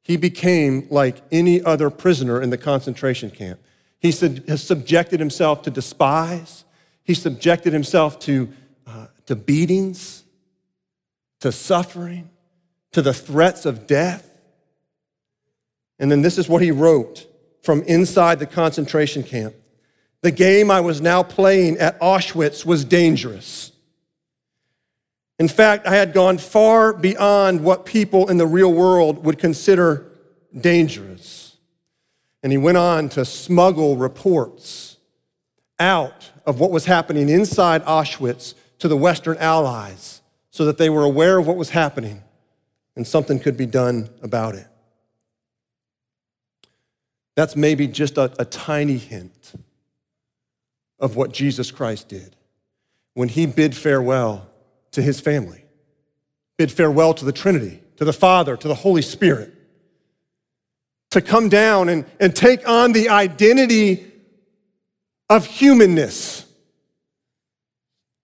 He 0.01 0.15
became 0.15 0.87
like 0.89 1.21
any 1.31 1.61
other 1.61 1.89
prisoner 1.89 2.41
in 2.41 2.49
the 2.49 2.57
concentration 2.57 3.29
camp. 3.29 3.59
He 3.99 4.11
has 4.11 4.63
subjected 4.63 5.19
himself 5.19 5.63
to 5.63 5.71
despise, 5.71 6.63
he 7.03 7.13
subjected 7.13 7.73
himself 7.73 8.19
to, 8.19 8.51
uh, 8.85 9.07
to 9.25 9.35
beatings, 9.35 10.23
to 11.39 11.51
suffering, 11.51 12.29
to 12.91 13.01
the 13.01 13.13
threats 13.13 13.65
of 13.65 13.87
death. 13.87 14.29
And 15.99 16.11
then 16.11 16.21
this 16.21 16.37
is 16.37 16.47
what 16.47 16.61
he 16.61 16.71
wrote 16.71 17.25
from 17.63 17.81
inside 17.83 18.39
the 18.39 18.45
concentration 18.45 19.23
camp. 19.23 19.55
The 20.23 20.31
game 20.31 20.71
I 20.71 20.81
was 20.81 21.01
now 21.01 21.23
playing 21.23 21.77
at 21.77 21.99
Auschwitz 21.99 22.65
was 22.65 22.83
dangerous. 22.83 23.71
In 25.39 25.47
fact, 25.47 25.85
I 25.85 25.95
had 25.95 26.13
gone 26.13 26.39
far 26.39 26.93
beyond 26.93 27.63
what 27.63 27.85
people 27.85 28.29
in 28.29 28.37
the 28.37 28.47
real 28.47 28.73
world 28.73 29.23
would 29.23 29.37
consider 29.37 30.11
dangerous. 30.59 31.55
And 32.41 32.51
he 32.51 32.57
went 32.57 32.77
on 32.77 33.09
to 33.09 33.25
smuggle 33.25 33.97
reports 33.97 34.97
out 35.79 36.31
of 36.45 36.59
what 36.59 36.71
was 36.71 36.85
happening 36.85 37.29
inside 37.29 37.83
Auschwitz 37.85 38.55
to 38.79 38.87
the 38.87 38.97
Western 38.97 39.37
Allies 39.37 40.21
so 40.49 40.65
that 40.65 40.79
they 40.79 40.89
were 40.89 41.03
aware 41.03 41.37
of 41.37 41.45
what 41.45 41.57
was 41.57 41.69
happening 41.69 42.23
and 42.95 43.05
something 43.05 43.39
could 43.39 43.57
be 43.57 43.67
done 43.67 44.09
about 44.23 44.55
it. 44.55 44.67
That's 47.35 47.55
maybe 47.55 47.87
just 47.87 48.17
a, 48.17 48.31
a 48.39 48.45
tiny 48.45 48.97
hint 48.97 49.53
of 50.99 51.15
what 51.15 51.31
Jesus 51.31 51.71
Christ 51.71 52.09
did 52.09 52.35
when 53.13 53.29
he 53.29 53.45
bid 53.45 53.75
farewell 53.75 54.47
to 54.91 55.01
his 55.01 55.19
family, 55.19 55.63
bid 56.57 56.71
farewell 56.71 57.13
to 57.15 57.25
the 57.25 57.31
Trinity, 57.31 57.81
to 57.97 58.05
the 58.05 58.13
Father, 58.13 58.55
to 58.57 58.67
the 58.67 58.75
Holy 58.75 59.01
Spirit, 59.01 59.53
to 61.11 61.21
come 61.21 61.49
down 61.49 61.89
and, 61.89 62.05
and 62.19 62.35
take 62.35 62.67
on 62.67 62.91
the 62.91 63.09
identity 63.09 64.11
of 65.29 65.45
humanness, 65.45 66.45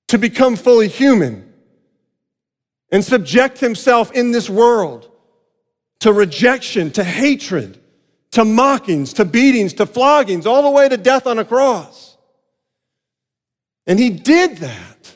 to 0.08 0.18
become 0.18 0.56
fully 0.56 0.88
human 0.88 1.52
and 2.92 3.04
subject 3.04 3.60
himself 3.60 4.12
in 4.12 4.32
this 4.32 4.50
world 4.50 5.10
to 6.04 6.12
rejection, 6.12 6.92
to 6.92 7.02
hatred, 7.02 7.80
to 8.32 8.44
mockings, 8.44 9.14
to 9.14 9.24
beatings, 9.24 9.72
to 9.72 9.86
floggings, 9.86 10.46
all 10.46 10.62
the 10.62 10.70
way 10.70 10.90
to 10.90 10.98
death 10.98 11.26
on 11.26 11.40
a 11.40 11.46
cross. 11.46 12.13
And 13.86 14.00
he 14.00 14.10
did 14.10 14.58
that 14.58 15.16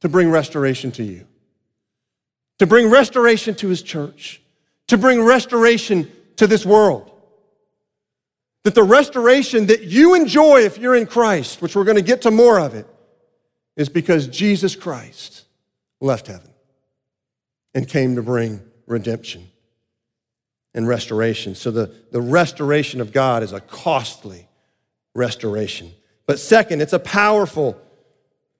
to 0.00 0.08
bring 0.08 0.30
restoration 0.30 0.92
to 0.92 1.04
you, 1.04 1.26
to 2.58 2.66
bring 2.66 2.90
restoration 2.90 3.54
to 3.56 3.68
his 3.68 3.82
church, 3.82 4.40
to 4.88 4.98
bring 4.98 5.22
restoration 5.22 6.10
to 6.36 6.46
this 6.46 6.66
world. 6.66 7.08
That 8.64 8.74
the 8.76 8.84
restoration 8.84 9.66
that 9.66 9.82
you 9.82 10.14
enjoy 10.14 10.60
if 10.60 10.78
you're 10.78 10.94
in 10.94 11.06
Christ, 11.06 11.60
which 11.60 11.74
we're 11.74 11.84
going 11.84 11.96
to 11.96 12.02
get 12.02 12.22
to 12.22 12.30
more 12.30 12.60
of 12.60 12.74
it, 12.74 12.86
is 13.76 13.88
because 13.88 14.28
Jesus 14.28 14.76
Christ 14.76 15.44
left 16.00 16.26
heaven 16.26 16.50
and 17.74 17.88
came 17.88 18.16
to 18.16 18.22
bring 18.22 18.60
redemption 18.86 19.48
and 20.74 20.86
restoration. 20.86 21.54
So 21.54 21.70
the, 21.70 21.94
the 22.10 22.20
restoration 22.20 23.00
of 23.00 23.12
God 23.12 23.42
is 23.42 23.52
a 23.52 23.60
costly 23.60 24.48
restoration. 25.14 25.92
But 26.26 26.38
second, 26.38 26.80
it's 26.82 26.92
a 26.92 26.98
powerful 26.98 27.80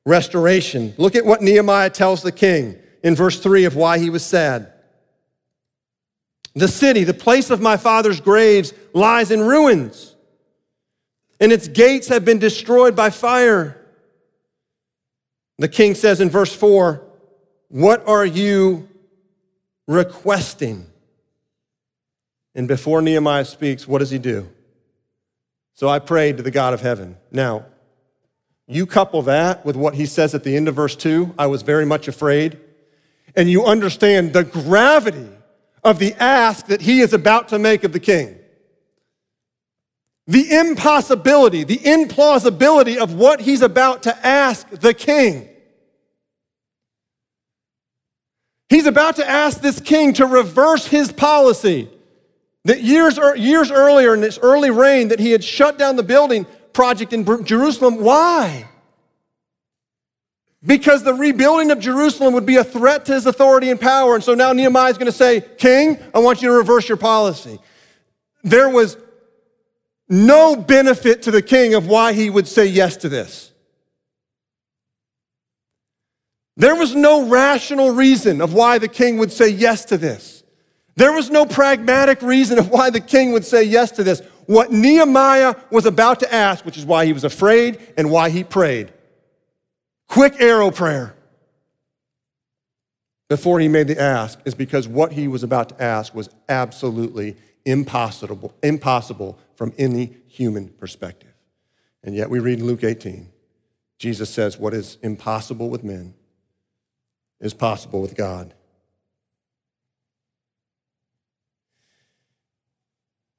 restoration. 0.04 0.94
Look 0.98 1.14
at 1.14 1.24
what 1.24 1.42
Nehemiah 1.42 1.90
tells 1.90 2.22
the 2.22 2.32
king 2.32 2.78
in 3.02 3.14
verse 3.14 3.38
3 3.38 3.64
of 3.64 3.76
why 3.76 3.98
he 3.98 4.10
was 4.10 4.24
sad. 4.24 4.72
The 6.54 6.68
city, 6.68 7.04
the 7.04 7.14
place 7.14 7.50
of 7.50 7.60
my 7.60 7.76
father's 7.76 8.20
graves, 8.20 8.74
lies 8.92 9.30
in 9.30 9.40
ruins, 9.40 10.14
and 11.40 11.50
its 11.50 11.68
gates 11.68 12.08
have 12.08 12.24
been 12.24 12.38
destroyed 12.38 12.94
by 12.94 13.10
fire. 13.10 13.78
The 15.58 15.68
king 15.68 15.94
says 15.94 16.20
in 16.20 16.30
verse 16.30 16.54
4 16.54 17.02
what 17.68 18.06
are 18.06 18.26
you 18.26 18.86
requesting? 19.88 20.86
And 22.54 22.68
before 22.68 23.00
Nehemiah 23.00 23.46
speaks, 23.46 23.88
what 23.88 24.00
does 24.00 24.10
he 24.10 24.18
do? 24.18 24.50
So 25.74 25.88
I 25.88 25.98
prayed 25.98 26.36
to 26.36 26.42
the 26.42 26.50
God 26.50 26.74
of 26.74 26.80
heaven. 26.80 27.16
Now, 27.30 27.66
you 28.66 28.86
couple 28.86 29.22
that 29.22 29.64
with 29.64 29.76
what 29.76 29.94
he 29.94 30.06
says 30.06 30.34
at 30.34 30.44
the 30.44 30.56
end 30.56 30.68
of 30.68 30.74
verse 30.74 30.96
2, 30.96 31.34
I 31.38 31.46
was 31.46 31.62
very 31.62 31.84
much 31.84 32.08
afraid, 32.08 32.58
and 33.34 33.50
you 33.50 33.64
understand 33.64 34.32
the 34.32 34.44
gravity 34.44 35.28
of 35.82 35.98
the 35.98 36.14
ask 36.14 36.66
that 36.66 36.82
he 36.82 37.00
is 37.00 37.12
about 37.12 37.48
to 37.48 37.58
make 37.58 37.84
of 37.84 37.92
the 37.92 38.00
king. 38.00 38.38
The 40.26 40.52
impossibility, 40.52 41.64
the 41.64 41.78
implausibility 41.78 42.96
of 42.96 43.14
what 43.14 43.40
he's 43.40 43.62
about 43.62 44.04
to 44.04 44.26
ask 44.26 44.68
the 44.70 44.94
king. 44.94 45.48
He's 48.68 48.86
about 48.86 49.16
to 49.16 49.28
ask 49.28 49.60
this 49.60 49.80
king 49.80 50.14
to 50.14 50.26
reverse 50.26 50.86
his 50.86 51.12
policy. 51.12 51.90
That 52.64 52.82
years, 52.82 53.18
er, 53.18 53.34
years 53.36 53.70
earlier, 53.70 54.14
in 54.14 54.20
this 54.20 54.38
early 54.40 54.70
reign, 54.70 55.08
that 55.08 55.18
he 55.18 55.32
had 55.32 55.42
shut 55.42 55.78
down 55.78 55.96
the 55.96 56.02
building 56.02 56.46
project 56.72 57.12
in 57.12 57.24
Jerusalem. 57.44 57.96
Why? 57.96 58.68
Because 60.64 61.02
the 61.02 61.14
rebuilding 61.14 61.72
of 61.72 61.80
Jerusalem 61.80 62.34
would 62.34 62.46
be 62.46 62.56
a 62.56 62.64
threat 62.64 63.04
to 63.06 63.14
his 63.14 63.26
authority 63.26 63.70
and 63.70 63.80
power. 63.80 64.14
And 64.14 64.22
so 64.22 64.34
now 64.34 64.52
Nehemiah 64.52 64.90
is 64.90 64.98
going 64.98 65.10
to 65.10 65.12
say, 65.12 65.40
King, 65.58 65.98
I 66.14 66.20
want 66.20 66.40
you 66.40 66.48
to 66.48 66.54
reverse 66.54 66.88
your 66.88 66.98
policy. 66.98 67.58
There 68.44 68.68
was 68.68 68.96
no 70.08 70.54
benefit 70.54 71.22
to 71.22 71.30
the 71.30 71.42
king 71.42 71.74
of 71.74 71.86
why 71.88 72.12
he 72.12 72.30
would 72.30 72.46
say 72.46 72.66
yes 72.66 72.98
to 72.98 73.08
this. 73.08 73.50
There 76.56 76.76
was 76.76 76.94
no 76.94 77.26
rational 77.28 77.92
reason 77.92 78.40
of 78.40 78.52
why 78.52 78.78
the 78.78 78.88
king 78.88 79.16
would 79.18 79.32
say 79.32 79.48
yes 79.48 79.86
to 79.86 79.96
this. 79.96 80.41
There 80.94 81.12
was 81.12 81.30
no 81.30 81.46
pragmatic 81.46 82.20
reason 82.22 82.58
of 82.58 82.68
why 82.68 82.90
the 82.90 83.00
king 83.00 83.32
would 83.32 83.44
say 83.44 83.62
yes 83.62 83.90
to 83.92 84.04
this. 84.04 84.20
What 84.46 84.72
Nehemiah 84.72 85.54
was 85.70 85.86
about 85.86 86.20
to 86.20 86.32
ask, 86.32 86.64
which 86.64 86.76
is 86.76 86.84
why 86.84 87.06
he 87.06 87.12
was 87.12 87.24
afraid 87.24 87.80
and 87.96 88.10
why 88.10 88.30
he 88.30 88.44
prayed. 88.44 88.92
Quick 90.08 90.40
arrow 90.40 90.70
prayer. 90.70 91.14
Before 93.28 93.60
he 93.60 93.68
made 93.68 93.88
the 93.88 93.98
ask, 93.98 94.38
is 94.44 94.54
because 94.54 94.86
what 94.86 95.12
he 95.12 95.26
was 95.26 95.42
about 95.42 95.70
to 95.70 95.82
ask 95.82 96.14
was 96.14 96.28
absolutely 96.50 97.36
impossible, 97.64 98.54
impossible 98.62 99.38
from 99.54 99.72
any 99.78 100.16
human 100.26 100.68
perspective. 100.68 101.32
And 102.02 102.14
yet 102.14 102.28
we 102.28 102.40
read 102.40 102.58
in 102.58 102.66
Luke 102.66 102.84
18, 102.84 103.30
Jesus 103.98 104.28
says, 104.28 104.58
What 104.58 104.74
is 104.74 104.98
impossible 105.02 105.70
with 105.70 105.82
men 105.82 106.12
is 107.40 107.54
possible 107.54 108.02
with 108.02 108.16
God. 108.16 108.52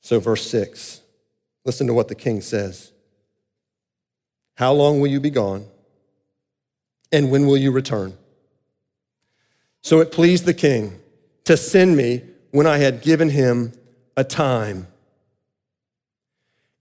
So, 0.04 0.20
verse 0.20 0.48
6, 0.48 1.02
listen 1.66 1.88
to 1.88 1.94
what 1.94 2.08
the 2.08 2.16
king 2.16 2.42
says 2.42 2.92
How 4.56 4.72
long 4.72 5.00
will 5.00 5.08
you 5.08 5.20
be 5.20 5.32
gone? 5.32 5.66
And 7.12 7.32
when 7.32 7.48
will 7.48 7.58
you 7.58 7.72
return? 7.72 8.16
So 9.82 10.00
it 10.00 10.12
pleased 10.12 10.46
the 10.46 10.54
king 10.54 11.00
to 11.44 11.58
send 11.58 11.98
me 11.98 12.22
when 12.52 12.68
I 12.68 12.78
had 12.78 13.02
given 13.02 13.30
him 13.30 13.74
a 14.16 14.24
time. 14.24 14.88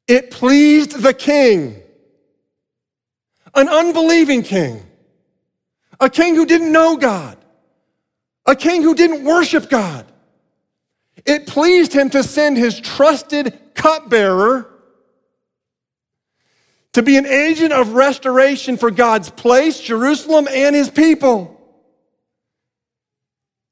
It 0.06 0.30
pleased 0.30 1.02
the 1.02 1.14
king, 1.14 1.82
an 3.54 3.68
unbelieving 3.68 4.42
king 4.42 4.86
a 6.02 6.10
king 6.10 6.34
who 6.34 6.44
didn't 6.44 6.72
know 6.72 6.96
God, 6.96 7.38
a 8.44 8.56
king 8.56 8.82
who 8.82 8.94
didn't 8.94 9.24
worship 9.24 9.70
God. 9.70 10.04
It 11.24 11.46
pleased 11.46 11.92
him 11.92 12.10
to 12.10 12.22
send 12.22 12.56
his 12.56 12.80
trusted 12.80 13.58
cupbearer 13.74 14.68
to 16.92 17.02
be 17.02 17.16
an 17.16 17.26
agent 17.26 17.72
of 17.72 17.94
restoration 17.94 18.76
for 18.76 18.90
God's 18.90 19.30
place, 19.30 19.80
Jerusalem, 19.80 20.46
and 20.50 20.76
his 20.76 20.90
people. 20.90 21.58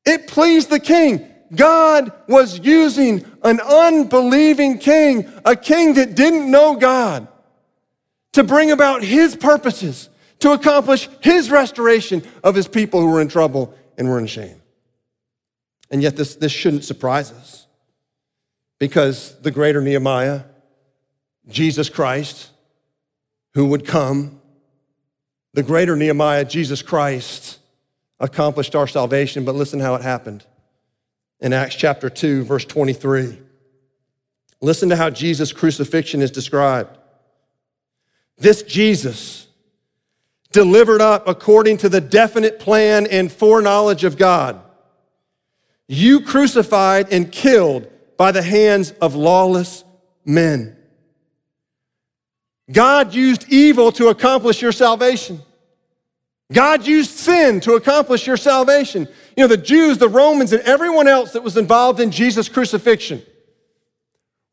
It 0.07 0.27
pleased 0.27 0.71
the 0.71 0.81
king. 0.81 1.27
God 1.55 2.13
was 2.29 2.61
using 2.61 3.25
an 3.43 3.61
unbelieving 3.61 4.79
king, 4.79 5.31
a 5.45 5.57
king 5.57 5.95
that 5.95 6.15
didn't 6.15 6.51
know 6.51 6.77
God, 6.77 7.29
to 8.33 8.45
bring 8.45 8.71
about 8.71 9.03
his 9.03 9.37
purposes 9.37 10.09
to 10.39 10.53
accomplish 10.53 11.09
his 11.21 11.51
restoration 11.51 12.23
of 12.43 12.55
his 12.55 12.69
people 12.69 13.01
who 13.01 13.09
were 13.09 13.21
in 13.21 13.29
trouble 13.29 13.75
and 13.99 14.09
were 14.09 14.19
in 14.19 14.27
shame. 14.27 14.60
And 15.91 16.03
yet, 16.03 16.17
this, 16.17 16.37
this 16.37 16.53
shouldn't 16.53 16.85
surprise 16.85 17.33
us 17.33 17.67
because 18.79 19.41
the 19.43 19.51
greater 19.51 19.81
Nehemiah, 19.81 20.43
Jesus 21.49 21.89
Christ, 21.89 22.51
who 23.55 23.67
would 23.67 23.87
come, 23.87 24.41
the 25.53 25.63
greater 25.63 25.97
Nehemiah, 25.97 26.45
Jesus 26.45 26.81
Christ, 26.81 27.59
accomplished 28.21 28.77
our 28.77 28.87
salvation. 28.87 29.45
But 29.45 29.57
listen 29.57 29.81
how 29.81 29.97
it 29.97 30.03
happened 30.03 30.45
in 31.41 31.53
Acts 31.53 31.75
chapter 31.75 32.09
2, 32.09 32.45
verse 32.45 32.65
23. 32.65 33.39
Listen 34.61 34.91
to 34.91 34.97
how 34.97 35.11
Jesus' 35.11 35.53
crucifixion 35.53 36.23
is 36.23 36.31
described. 36.31 36.97
This 38.37 38.63
Jesus, 38.63 39.49
delivered 40.53 41.01
up 41.01 41.29
according 41.29 41.79
to 41.79 41.89
the 41.89 42.01
definite 42.01 42.59
plan 42.59 43.07
and 43.07 43.31
foreknowledge 43.31 44.05
of 44.05 44.17
God. 44.17 44.61
You 45.93 46.21
crucified 46.21 47.13
and 47.13 47.33
killed 47.33 47.91
by 48.17 48.31
the 48.31 48.43
hands 48.43 48.93
of 49.01 49.17
lawless 49.17 49.83
men. 50.25 50.77
God 52.71 53.13
used 53.13 53.49
evil 53.49 53.91
to 53.93 54.07
accomplish 54.07 54.63
your 54.63 54.71
salvation. 54.71 55.41
God 56.53 56.87
used 56.87 57.11
sin 57.11 57.59
to 57.63 57.75
accomplish 57.75 58.25
your 58.25 58.37
salvation. 58.37 59.09
You 59.37 59.43
know, 59.43 59.49
the 59.49 59.57
Jews, 59.57 59.99
the 59.99 60.09
Romans, 60.09 60.53
and 60.53 60.63
everyone 60.63 61.09
else 61.09 61.33
that 61.33 61.43
was 61.43 61.57
involved 61.57 61.99
in 61.99 62.13
Jesus' 62.13 62.49
crucifixion 62.49 63.21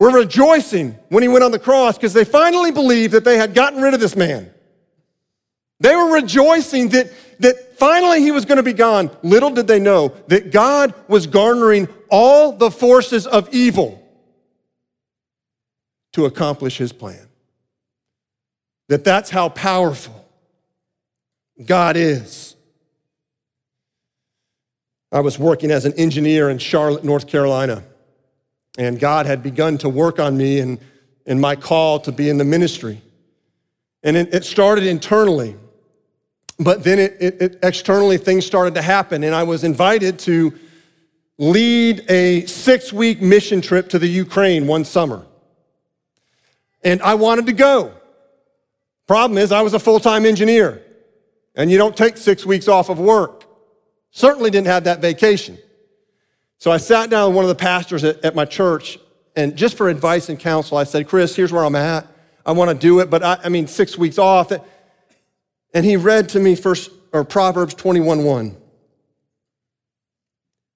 were 0.00 0.10
rejoicing 0.10 0.98
when 1.08 1.22
he 1.22 1.28
went 1.28 1.44
on 1.44 1.52
the 1.52 1.60
cross 1.60 1.96
because 1.96 2.14
they 2.14 2.24
finally 2.24 2.72
believed 2.72 3.12
that 3.12 3.22
they 3.22 3.36
had 3.36 3.54
gotten 3.54 3.80
rid 3.80 3.94
of 3.94 4.00
this 4.00 4.16
man. 4.16 4.50
They 5.78 5.94
were 5.94 6.12
rejoicing 6.14 6.88
that, 6.88 7.12
that 7.40 7.78
finally 7.78 8.20
he 8.20 8.30
was 8.30 8.44
going 8.44 8.56
to 8.56 8.62
be 8.62 8.72
gone. 8.72 9.10
Little 9.22 9.50
did 9.50 9.66
they 9.66 9.78
know 9.80 10.08
that 10.28 10.50
God 10.50 10.94
was 11.08 11.26
garnering 11.26 11.88
all 12.10 12.52
the 12.52 12.70
forces 12.70 13.26
of 13.26 13.48
evil 13.52 14.02
to 16.12 16.24
accomplish 16.24 16.78
his 16.78 16.92
plan. 16.92 17.28
That 18.88 19.04
that's 19.04 19.30
how 19.30 19.50
powerful 19.50 20.28
God 21.64 21.96
is. 21.96 22.56
I 25.12 25.20
was 25.20 25.38
working 25.38 25.70
as 25.70 25.84
an 25.84 25.94
engineer 25.94 26.50
in 26.50 26.58
Charlotte, 26.58 27.04
North 27.04 27.26
Carolina, 27.26 27.82
and 28.76 28.98
God 28.98 29.26
had 29.26 29.42
begun 29.42 29.78
to 29.78 29.88
work 29.88 30.18
on 30.18 30.36
me 30.36 30.60
and 30.60 30.78
in 31.24 31.40
my 31.40 31.56
call 31.56 32.00
to 32.00 32.12
be 32.12 32.28
in 32.28 32.38
the 32.38 32.44
ministry. 32.44 33.00
And 34.02 34.16
it, 34.16 34.34
it 34.34 34.44
started 34.44 34.84
internally 34.84 35.56
But 36.58 36.82
then 36.82 36.98
it, 36.98 37.16
it, 37.20 37.42
it, 37.42 37.58
externally, 37.62 38.18
things 38.18 38.44
started 38.44 38.74
to 38.74 38.82
happen, 38.82 39.22
and 39.22 39.34
I 39.34 39.44
was 39.44 39.62
invited 39.62 40.18
to 40.20 40.52
lead 41.38 42.04
a 42.10 42.46
six 42.46 42.92
week 42.92 43.22
mission 43.22 43.60
trip 43.60 43.88
to 43.90 43.98
the 43.98 44.08
Ukraine 44.08 44.66
one 44.66 44.84
summer. 44.84 45.24
And 46.82 47.00
I 47.02 47.14
wanted 47.14 47.46
to 47.46 47.52
go. 47.52 47.92
Problem 49.06 49.38
is, 49.38 49.52
I 49.52 49.62
was 49.62 49.72
a 49.72 49.78
full 49.78 50.00
time 50.00 50.26
engineer, 50.26 50.82
and 51.54 51.70
you 51.70 51.78
don't 51.78 51.96
take 51.96 52.16
six 52.16 52.44
weeks 52.44 52.66
off 52.66 52.88
of 52.88 52.98
work. 52.98 53.44
Certainly 54.10 54.50
didn't 54.50 54.66
have 54.66 54.84
that 54.84 55.00
vacation. 55.00 55.58
So 56.58 56.72
I 56.72 56.78
sat 56.78 57.08
down 57.08 57.28
with 57.28 57.36
one 57.36 57.44
of 57.44 57.48
the 57.50 57.54
pastors 57.54 58.02
at, 58.02 58.24
at 58.24 58.34
my 58.34 58.44
church, 58.44 58.98
and 59.36 59.54
just 59.54 59.76
for 59.76 59.88
advice 59.88 60.28
and 60.28 60.40
counsel, 60.40 60.76
I 60.76 60.84
said, 60.84 61.06
Chris, 61.06 61.36
here's 61.36 61.52
where 61.52 61.64
I'm 61.64 61.76
at. 61.76 62.06
I 62.44 62.52
want 62.52 62.70
to 62.70 62.74
do 62.74 62.98
it, 62.98 63.10
but 63.10 63.22
I, 63.22 63.38
I 63.44 63.48
mean, 63.48 63.68
six 63.68 63.96
weeks 63.96 64.18
off. 64.18 64.50
And 65.74 65.84
he 65.84 65.96
read 65.96 66.30
to 66.30 66.40
me 66.40 66.54
first, 66.54 66.90
or 67.12 67.24
Proverbs 67.24 67.74
21 67.74 68.24
1. 68.24 68.56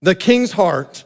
The 0.02 0.14
king's 0.14 0.52
heart 0.52 1.04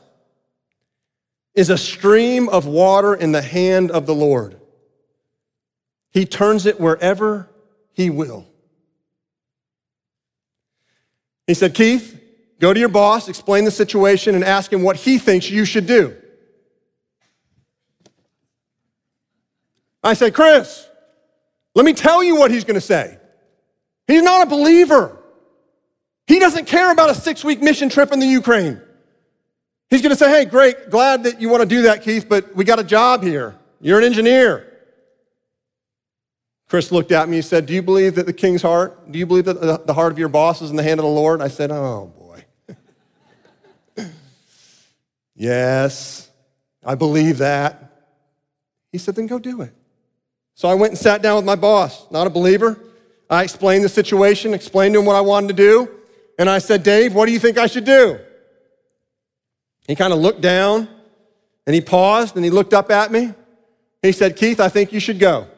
is 1.54 1.70
a 1.70 1.78
stream 1.78 2.48
of 2.48 2.66
water 2.66 3.14
in 3.14 3.32
the 3.32 3.42
hand 3.42 3.90
of 3.90 4.06
the 4.06 4.14
Lord. 4.14 4.60
He 6.10 6.24
turns 6.24 6.66
it 6.66 6.80
wherever 6.80 7.48
he 7.92 8.10
will. 8.10 8.46
He 11.46 11.54
said, 11.54 11.74
Keith, 11.74 12.20
go 12.58 12.72
to 12.72 12.80
your 12.80 12.88
boss, 12.88 13.28
explain 13.28 13.64
the 13.64 13.70
situation, 13.70 14.34
and 14.34 14.42
ask 14.42 14.72
him 14.72 14.82
what 14.82 14.96
he 14.96 15.18
thinks 15.18 15.48
you 15.48 15.64
should 15.64 15.86
do. 15.86 16.16
I 20.02 20.14
said, 20.14 20.34
Chris, 20.34 20.88
let 21.74 21.84
me 21.84 21.92
tell 21.92 22.22
you 22.22 22.36
what 22.36 22.50
he's 22.50 22.64
going 22.64 22.76
to 22.76 22.80
say. 22.80 23.18
He's 24.06 24.22
not 24.22 24.46
a 24.46 24.50
believer. 24.50 25.16
He 26.26 26.38
doesn't 26.38 26.66
care 26.66 26.90
about 26.92 27.10
a 27.10 27.14
six 27.14 27.44
week 27.44 27.60
mission 27.60 27.88
trip 27.88 28.12
in 28.12 28.18
the 28.18 28.26
Ukraine. 28.26 28.80
He's 29.90 30.02
going 30.02 30.10
to 30.10 30.16
say, 30.16 30.30
Hey, 30.30 30.44
great, 30.44 30.90
glad 30.90 31.24
that 31.24 31.40
you 31.40 31.48
want 31.48 31.62
to 31.62 31.68
do 31.68 31.82
that, 31.82 32.02
Keith, 32.02 32.28
but 32.28 32.54
we 32.54 32.64
got 32.64 32.78
a 32.78 32.84
job 32.84 33.22
here. 33.22 33.56
You're 33.80 33.98
an 33.98 34.04
engineer. 34.04 34.72
Chris 36.68 36.90
looked 36.90 37.12
at 37.12 37.28
me 37.28 37.36
and 37.36 37.46
said, 37.46 37.66
Do 37.66 37.74
you 37.74 37.82
believe 37.82 38.16
that 38.16 38.26
the 38.26 38.32
king's 38.32 38.62
heart, 38.62 39.10
do 39.10 39.18
you 39.18 39.26
believe 39.26 39.44
that 39.44 39.86
the 39.86 39.94
heart 39.94 40.12
of 40.12 40.18
your 40.18 40.28
boss 40.28 40.62
is 40.62 40.70
in 40.70 40.76
the 40.76 40.82
hand 40.82 40.98
of 40.98 41.04
the 41.04 41.10
Lord? 41.10 41.40
I 41.40 41.48
said, 41.48 41.70
Oh, 41.70 42.12
boy. 42.18 42.44
yes, 45.36 46.28
I 46.84 46.96
believe 46.96 47.38
that. 47.38 47.92
He 48.90 48.98
said, 48.98 49.14
Then 49.14 49.28
go 49.28 49.38
do 49.38 49.60
it. 49.62 49.72
So 50.54 50.68
I 50.68 50.74
went 50.74 50.92
and 50.92 50.98
sat 50.98 51.22
down 51.22 51.36
with 51.36 51.44
my 51.44 51.54
boss, 51.54 52.10
not 52.10 52.26
a 52.26 52.30
believer. 52.30 52.80
I 53.28 53.42
explained 53.42 53.84
the 53.84 53.88
situation, 53.88 54.54
explained 54.54 54.94
to 54.94 55.00
him 55.00 55.06
what 55.06 55.16
I 55.16 55.20
wanted 55.20 55.48
to 55.48 55.54
do, 55.54 55.90
and 56.38 56.48
I 56.48 56.58
said, 56.58 56.82
Dave, 56.82 57.14
what 57.14 57.26
do 57.26 57.32
you 57.32 57.38
think 57.38 57.58
I 57.58 57.66
should 57.66 57.84
do? 57.84 58.18
He 59.86 59.94
kind 59.94 60.12
of 60.12 60.18
looked 60.18 60.40
down 60.40 60.88
and 61.66 61.74
he 61.74 61.80
paused 61.80 62.36
and 62.36 62.44
he 62.44 62.50
looked 62.50 62.74
up 62.74 62.90
at 62.90 63.10
me. 63.10 63.32
He 64.02 64.12
said, 64.12 64.36
Keith, 64.36 64.60
I 64.60 64.68
think 64.68 64.92
you 64.92 65.00
should 65.00 65.18
go 65.18 65.48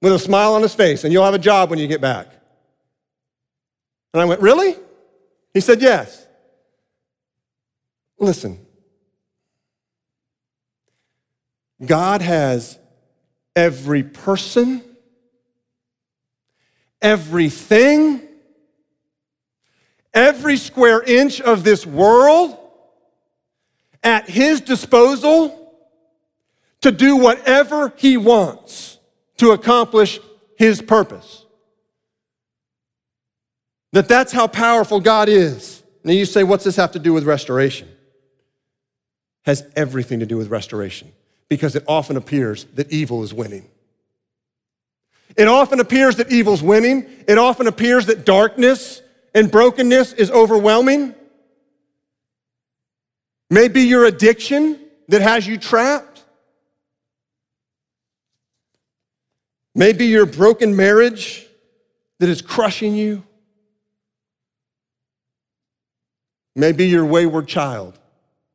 with 0.00 0.12
a 0.12 0.18
smile 0.18 0.54
on 0.54 0.62
his 0.62 0.74
face 0.74 1.04
and 1.04 1.12
you'll 1.12 1.24
have 1.24 1.34
a 1.34 1.38
job 1.38 1.70
when 1.70 1.78
you 1.78 1.86
get 1.86 2.00
back. 2.00 2.28
And 4.12 4.20
I 4.20 4.24
went, 4.24 4.40
Really? 4.40 4.76
He 5.54 5.60
said, 5.60 5.80
Yes. 5.80 6.26
Listen, 8.18 8.64
God 11.84 12.22
has 12.22 12.78
every 13.56 14.02
person 14.02 14.82
everything, 17.02 18.22
every 20.14 20.56
square 20.56 21.02
inch 21.02 21.40
of 21.40 21.64
this 21.64 21.84
world 21.84 22.58
at 24.02 24.28
his 24.28 24.60
disposal 24.60 25.58
to 26.80 26.90
do 26.90 27.16
whatever 27.16 27.92
he 27.96 28.16
wants 28.16 28.98
to 29.38 29.50
accomplish 29.50 30.20
his 30.56 30.82
purpose. 30.82 31.44
That 33.92 34.08
that's 34.08 34.32
how 34.32 34.46
powerful 34.46 35.00
God 35.00 35.28
is. 35.28 35.82
Now 36.04 36.12
you 36.12 36.24
say, 36.24 36.42
what's 36.42 36.64
this 36.64 36.76
have 36.76 36.92
to 36.92 36.98
do 36.98 37.12
with 37.12 37.24
restoration? 37.24 37.88
Has 39.44 39.66
everything 39.76 40.20
to 40.20 40.26
do 40.26 40.36
with 40.36 40.48
restoration 40.48 41.12
because 41.48 41.76
it 41.76 41.84
often 41.86 42.16
appears 42.16 42.64
that 42.74 42.90
evil 42.90 43.22
is 43.22 43.34
winning. 43.34 43.68
It 45.36 45.48
often 45.48 45.80
appears 45.80 46.16
that 46.16 46.30
evil's 46.30 46.62
winning. 46.62 47.06
It 47.26 47.38
often 47.38 47.66
appears 47.66 48.06
that 48.06 48.24
darkness 48.24 49.00
and 49.34 49.50
brokenness 49.50 50.12
is 50.12 50.30
overwhelming. 50.30 51.14
Maybe 53.50 53.82
your 53.82 54.04
addiction 54.04 54.78
that 55.08 55.22
has 55.22 55.46
you 55.46 55.58
trapped. 55.58 56.24
Maybe 59.74 60.06
your 60.06 60.26
broken 60.26 60.76
marriage 60.76 61.46
that 62.18 62.28
is 62.28 62.42
crushing 62.42 62.94
you. 62.94 63.24
Maybe 66.54 66.86
your 66.86 67.06
wayward 67.06 67.48
child 67.48 67.98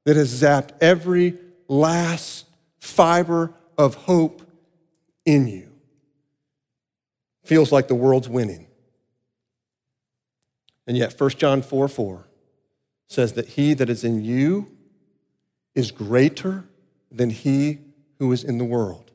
that 0.05 0.15
has 0.15 0.41
zapped 0.41 0.71
every 0.79 1.37
last 1.67 2.45
fiber 2.79 3.53
of 3.77 3.95
hope 3.95 4.41
in 5.25 5.47
you 5.47 5.66
feels 7.47 7.71
like 7.71 7.87
the 7.87 7.95
world's 7.95 8.29
winning. 8.29 8.67
And 10.85 10.97
yet 10.97 11.19
1 11.19 11.29
John 11.31 11.61
4 11.61 11.87
4 11.87 12.27
says 13.07 13.33
that 13.33 13.47
he 13.49 13.73
that 13.73 13.89
is 13.89 14.03
in 14.03 14.23
you 14.23 14.69
is 15.75 15.91
greater 15.91 16.65
than 17.11 17.29
he 17.29 17.79
who 18.19 18.31
is 18.31 18.43
in 18.43 18.57
the 18.57 18.65
world. 18.65 19.11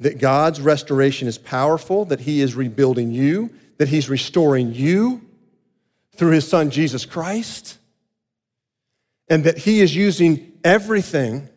That 0.00 0.18
God's 0.18 0.60
restoration 0.60 1.26
is 1.26 1.38
powerful, 1.38 2.04
that 2.06 2.20
he 2.20 2.40
is 2.42 2.54
rebuilding 2.54 3.12
you, 3.12 3.50
that 3.78 3.88
he's 3.88 4.10
restoring 4.10 4.74
you 4.74 5.22
through 6.16 6.32
his 6.32 6.48
son 6.48 6.70
Jesus 6.70 7.06
Christ, 7.06 7.78
and 9.28 9.44
that 9.44 9.58
he 9.58 9.80
is 9.80 9.96
using 9.96 10.52
everything 10.64 11.48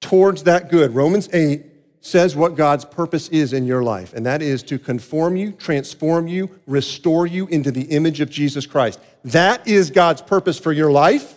towards 0.00 0.44
that 0.44 0.70
good. 0.70 0.94
Romans 0.94 1.28
8 1.32 1.62
says 2.00 2.36
what 2.36 2.54
God's 2.54 2.84
purpose 2.84 3.28
is 3.28 3.52
in 3.52 3.66
your 3.66 3.82
life, 3.82 4.12
and 4.12 4.24
that 4.26 4.42
is 4.42 4.62
to 4.64 4.78
conform 4.78 5.36
you, 5.36 5.52
transform 5.52 6.28
you, 6.28 6.50
restore 6.66 7.26
you 7.26 7.46
into 7.48 7.70
the 7.70 7.82
image 7.82 8.20
of 8.20 8.30
Jesus 8.30 8.66
Christ. 8.66 9.00
That 9.24 9.66
is 9.66 9.90
God's 9.90 10.22
purpose 10.22 10.58
for 10.58 10.72
your 10.72 10.90
life. 10.90 11.34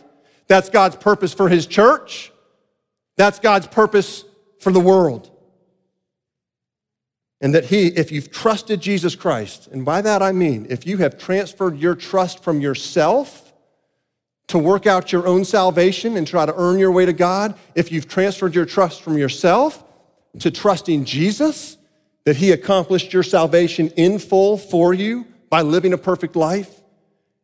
That's 0.48 0.70
God's 0.70 0.96
purpose 0.96 1.34
for 1.34 1.50
His 1.50 1.66
church. 1.66 2.32
That's 3.18 3.40
God's 3.40 3.68
purpose 3.68 4.26
for 4.60 4.72
the 4.72 4.80
world. 4.80 5.32
And 7.42 7.56
that 7.56 7.66
He, 7.66 7.88
if 7.88 8.12
you've 8.12 8.32
trusted 8.32 8.82
Jesus 8.82 9.16
Christ, 9.16 9.68
and 9.68 9.86
by 9.86 10.02
that 10.02 10.22
I 10.22 10.32
mean 10.32 10.68
if 10.70 10.86
you 10.86 10.98
have 10.98 11.18
transferred 11.18 11.78
your 11.78 11.96
trust 11.96 12.44
from 12.44 12.62
yourself 12.62 13.54
to 14.48 14.58
work 14.58 14.86
out 14.88 15.12
your 15.12 15.28
own 15.28 15.46
salvation 15.46 16.18
and 16.18 16.28
try 16.28 16.46
to 16.46 16.54
earn 16.56 16.80
your 16.80 16.92
way 16.92 17.06
to 17.06 17.14
God, 17.14 17.56
if 17.76 17.92
you've 17.92 18.08
transferred 18.08 18.56
your 18.56 18.66
trust 18.66 19.02
from 19.02 19.18
yourself 19.18 19.84
to 20.40 20.52
trusting 20.52 21.06
Jesus, 21.06 21.78
that 22.26 22.38
He 22.38 22.52
accomplished 22.52 23.14
your 23.14 23.24
salvation 23.24 23.90
in 23.96 24.20
full 24.20 24.58
for 24.58 24.94
you 24.94 25.26
by 25.50 25.62
living 25.62 25.94
a 25.94 25.98
perfect 25.98 26.36
life 26.36 26.70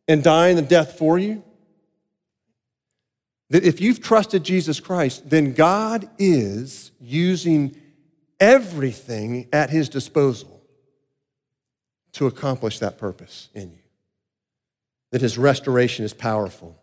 and 0.06 0.22
dying 0.22 0.56
the 0.56 0.62
death 0.62 0.98
for 0.98 1.18
you. 1.18 1.42
That 3.50 3.64
if 3.64 3.80
you've 3.80 4.02
trusted 4.02 4.44
Jesus 4.44 4.80
Christ, 4.80 5.28
then 5.28 5.52
God 5.52 6.08
is 6.18 6.90
using 7.00 7.76
everything 8.40 9.48
at 9.52 9.70
His 9.70 9.88
disposal 9.88 10.62
to 12.12 12.26
accomplish 12.26 12.78
that 12.78 12.98
purpose 12.98 13.48
in 13.54 13.72
you. 13.72 13.78
That 15.12 15.20
His 15.20 15.38
restoration 15.38 16.04
is 16.04 16.14
powerful. 16.14 16.80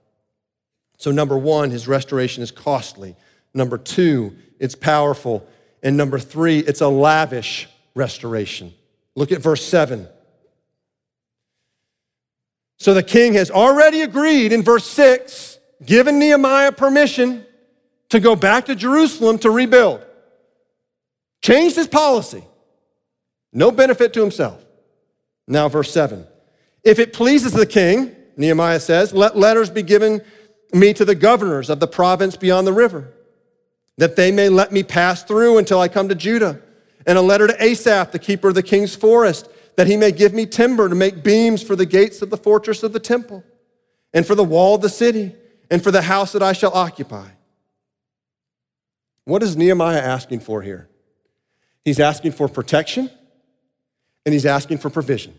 So, 0.98 1.12
number 1.12 1.38
one, 1.38 1.72
His 1.72 1.88
restoration 1.88 2.44
is 2.44 2.52
costly. 2.52 3.16
Number 3.54 3.78
two, 3.78 4.36
it's 4.60 4.76
powerful. 4.76 5.48
And 5.84 5.98
number 5.98 6.17
three, 6.17 6.60
it's 6.60 6.82
a 6.82 6.88
lavish 6.88 7.67
restoration. 7.93 8.74
Look 9.15 9.32
at 9.32 9.41
verse 9.41 9.63
seven. 9.63 10.08
So 12.80 12.93
the 12.93 13.04
king 13.04 13.34
has 13.34 13.52
already 13.52 14.02
agreed 14.02 14.52
in 14.54 14.63
verse 14.63 14.89
six, 14.89 15.60
given 15.86 16.17
Nehemiah 16.17 16.72
permission 16.72 17.46
to 18.10 18.19
go 18.19 18.36
back 18.36 18.65
to 18.65 18.76
Jerusalem 18.76 19.38
to 19.39 19.52
rebuild. 19.52 20.04
Changed 21.41 21.76
his 21.76 21.88
policy. 21.88 22.43
No 23.52 23.69
benefit 23.69 24.13
to 24.13 24.22
himself. 24.22 24.63
Now, 25.48 25.67
verse 25.67 25.91
7. 25.91 26.26
If 26.84 27.00
it 27.00 27.13
pleases 27.13 27.52
the 27.52 27.65
king, 27.65 28.15
Nehemiah 28.38 28.80
says, 28.80 29.13
let 29.13 29.38
letters 29.38 29.69
be 29.69 29.84
given 29.84 30.22
me 30.74 30.93
to 30.93 31.06
the 31.06 31.15
governors 31.15 31.69
of 31.69 31.80
the 31.80 31.88
province 31.88 32.36
beyond 32.36 32.65
the 32.65 32.74
river 32.74 33.12
that 33.98 34.16
they 34.16 34.32
may 34.32 34.50
let 34.50 34.72
me 34.72 34.84
pass 34.84 35.24
through 35.24 35.58
until 35.58 35.80
I 35.80 35.88
come 35.88 36.10
to 36.10 36.16
Judah. 36.16 36.60
And 37.06 37.18
a 37.18 37.22
letter 37.22 37.48
to 37.48 37.64
Asaph, 37.64 38.12
the 38.12 38.20
keeper 38.20 38.50
of 38.50 38.56
the 38.56 38.64
king's 38.64 38.96
forest, 38.96 39.50
that 39.76 39.88
he 39.88 39.98
may 39.98 40.12
give 40.12 40.34
me 40.34 40.46
timber 40.46 40.90
to 40.90 40.96
make 40.96 41.24
beams 41.24 41.62
for 41.62 41.76
the 41.76 41.86
gates 41.86 42.22
of 42.22 42.30
the 42.30 42.38
fortress 42.38 42.84
of 42.84 42.94
the 42.94 43.00
temple, 43.00 43.44
and 44.14 44.26
for 44.26 44.36
the 44.36 44.44
wall 44.44 44.76
of 44.76 44.82
the 44.82 44.90
city, 44.90 45.36
and 45.70 45.84
for 45.84 45.92
the 45.92 46.04
house 46.04 46.32
that 46.32 46.44
I 46.44 46.54
shall 46.54 46.74
occupy. 46.74 47.30
What 49.26 49.42
is 49.42 49.56
Nehemiah 49.56 50.00
asking 50.00 50.42
for 50.42 50.62
here? 50.62 50.90
He's 51.84 52.00
asking 52.00 52.34
for 52.34 52.48
protection 52.48 53.10
and 54.26 54.34
he's 54.34 54.46
asking 54.46 54.78
for 54.78 54.90
provision. 54.90 55.34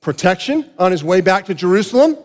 Protection 0.00 0.68
on 0.78 0.90
his 0.90 1.02
way 1.02 1.20
back 1.20 1.46
to 1.46 1.54
Jerusalem, 1.54 2.16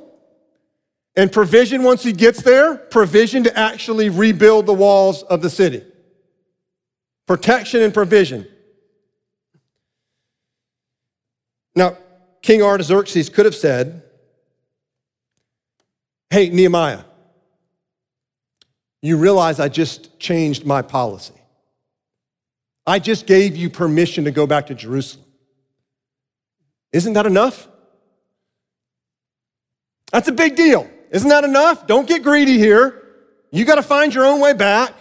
and 1.18 1.32
provision 1.32 1.82
once 1.82 2.04
he 2.04 2.14
gets 2.14 2.44
there, 2.44 2.76
provision 2.76 3.44
to 3.44 3.58
actually 3.58 4.08
rebuild 4.08 4.68
the 4.68 4.74
walls 4.74 5.24
of 5.24 5.42
the 5.42 5.50
city. 5.50 5.84
Protection 7.26 7.82
and 7.82 7.92
provision. 7.92 8.48
Now, 11.76 11.98
King 12.44 12.62
Artaxerxes 12.62 13.30
could 13.30 13.46
have 13.46 13.56
said, 13.56 14.04
Hey, 16.30 16.50
Nehemiah, 16.50 17.04
you 19.02 19.18
realize 19.18 19.60
I 19.60 19.70
just 19.70 20.20
changed 20.20 20.66
my 20.66 20.82
policy. 20.82 21.34
I 22.86 23.00
just 23.00 23.26
gave 23.26 23.56
you 23.56 23.70
permission 23.70 24.26
to 24.26 24.32
go 24.32 24.46
back 24.46 24.68
to 24.68 24.76
Jerusalem. 24.76 25.26
Isn't 26.92 27.14
that 27.14 27.26
enough? 27.26 27.68
That's 30.12 30.28
a 30.28 30.32
big 30.32 30.56
deal. 30.56 30.90
Isn't 31.12 31.30
that 31.30 31.44
enough? 31.44 31.88
Don't 31.88 32.08
get 32.08 32.24
greedy 32.24 32.58
here. 32.58 33.04
You 33.52 33.66
got 33.66 33.76
to 33.76 33.82
find 33.82 34.14
your 34.14 34.26
own 34.26 34.40
way 34.40 34.54
back. 34.54 34.94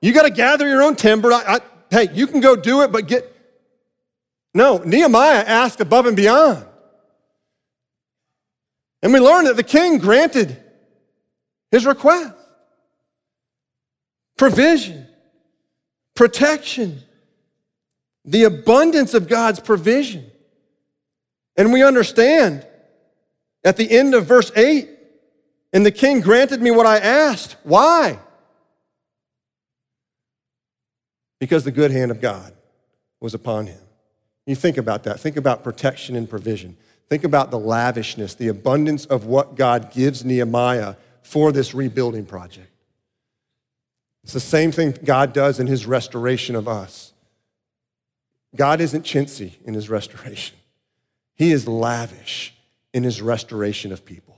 You 0.00 0.12
got 0.12 0.22
to 0.22 0.30
gather 0.30 0.68
your 0.68 0.82
own 0.82 0.96
timber. 0.96 1.32
I, 1.32 1.56
I, 1.56 1.60
hey, 1.90 2.08
you 2.12 2.26
can 2.26 2.40
go 2.40 2.56
do 2.56 2.82
it, 2.82 2.92
but 2.92 3.06
get. 3.06 3.32
No, 4.54 4.78
Nehemiah 4.78 5.44
asked 5.46 5.80
above 5.80 6.06
and 6.06 6.16
beyond. 6.16 6.64
And 9.02 9.12
we 9.12 9.20
learn 9.20 9.44
that 9.44 9.56
the 9.56 9.62
king 9.62 9.98
granted 9.98 10.62
his 11.70 11.86
request 11.86 12.32
provision, 14.36 15.06
protection, 16.14 17.02
the 18.24 18.44
abundance 18.44 19.14
of 19.14 19.28
God's 19.28 19.60
provision. 19.60 20.30
And 21.56 21.72
we 21.72 21.82
understand 21.82 22.66
at 23.64 23.76
the 23.76 23.90
end 23.90 24.14
of 24.14 24.26
verse 24.26 24.52
8, 24.54 24.90
and 25.76 25.84
the 25.84 25.92
king 25.92 26.22
granted 26.22 26.62
me 26.62 26.70
what 26.70 26.86
I 26.86 26.96
asked. 26.96 27.56
Why? 27.62 28.18
Because 31.38 31.64
the 31.64 31.70
good 31.70 31.90
hand 31.90 32.10
of 32.10 32.18
God 32.18 32.54
was 33.20 33.34
upon 33.34 33.66
him. 33.66 33.82
You 34.46 34.54
think 34.54 34.78
about 34.78 35.02
that. 35.02 35.20
Think 35.20 35.36
about 35.36 35.62
protection 35.62 36.16
and 36.16 36.30
provision. 36.30 36.78
Think 37.10 37.24
about 37.24 37.50
the 37.50 37.58
lavishness, 37.58 38.32
the 38.32 38.48
abundance 38.48 39.04
of 39.04 39.26
what 39.26 39.54
God 39.54 39.92
gives 39.92 40.24
Nehemiah 40.24 40.94
for 41.20 41.52
this 41.52 41.74
rebuilding 41.74 42.24
project. 42.24 42.72
It's 44.24 44.32
the 44.32 44.40
same 44.40 44.72
thing 44.72 44.96
God 45.04 45.34
does 45.34 45.60
in 45.60 45.66
his 45.66 45.84
restoration 45.84 46.56
of 46.56 46.66
us. 46.66 47.12
God 48.54 48.80
isn't 48.80 49.04
chintzy 49.04 49.62
in 49.66 49.74
his 49.74 49.90
restoration, 49.90 50.56
he 51.34 51.52
is 51.52 51.68
lavish 51.68 52.54
in 52.94 53.02
his 53.02 53.20
restoration 53.20 53.92
of 53.92 54.06
people. 54.06 54.35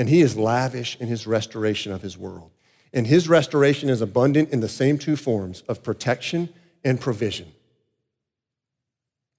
And 0.00 0.08
he 0.08 0.22
is 0.22 0.34
lavish 0.34 0.96
in 0.98 1.08
his 1.08 1.26
restoration 1.26 1.92
of 1.92 2.00
his 2.00 2.16
world. 2.16 2.52
And 2.90 3.06
his 3.06 3.28
restoration 3.28 3.90
is 3.90 4.00
abundant 4.00 4.48
in 4.48 4.60
the 4.60 4.68
same 4.68 4.96
two 4.96 5.14
forms 5.14 5.60
of 5.68 5.82
protection 5.82 6.48
and 6.82 6.98
provision. 6.98 7.52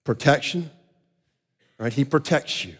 Protection, 0.04 0.70
right? 1.80 1.92
He 1.92 2.06
protects 2.06 2.64
you. 2.64 2.76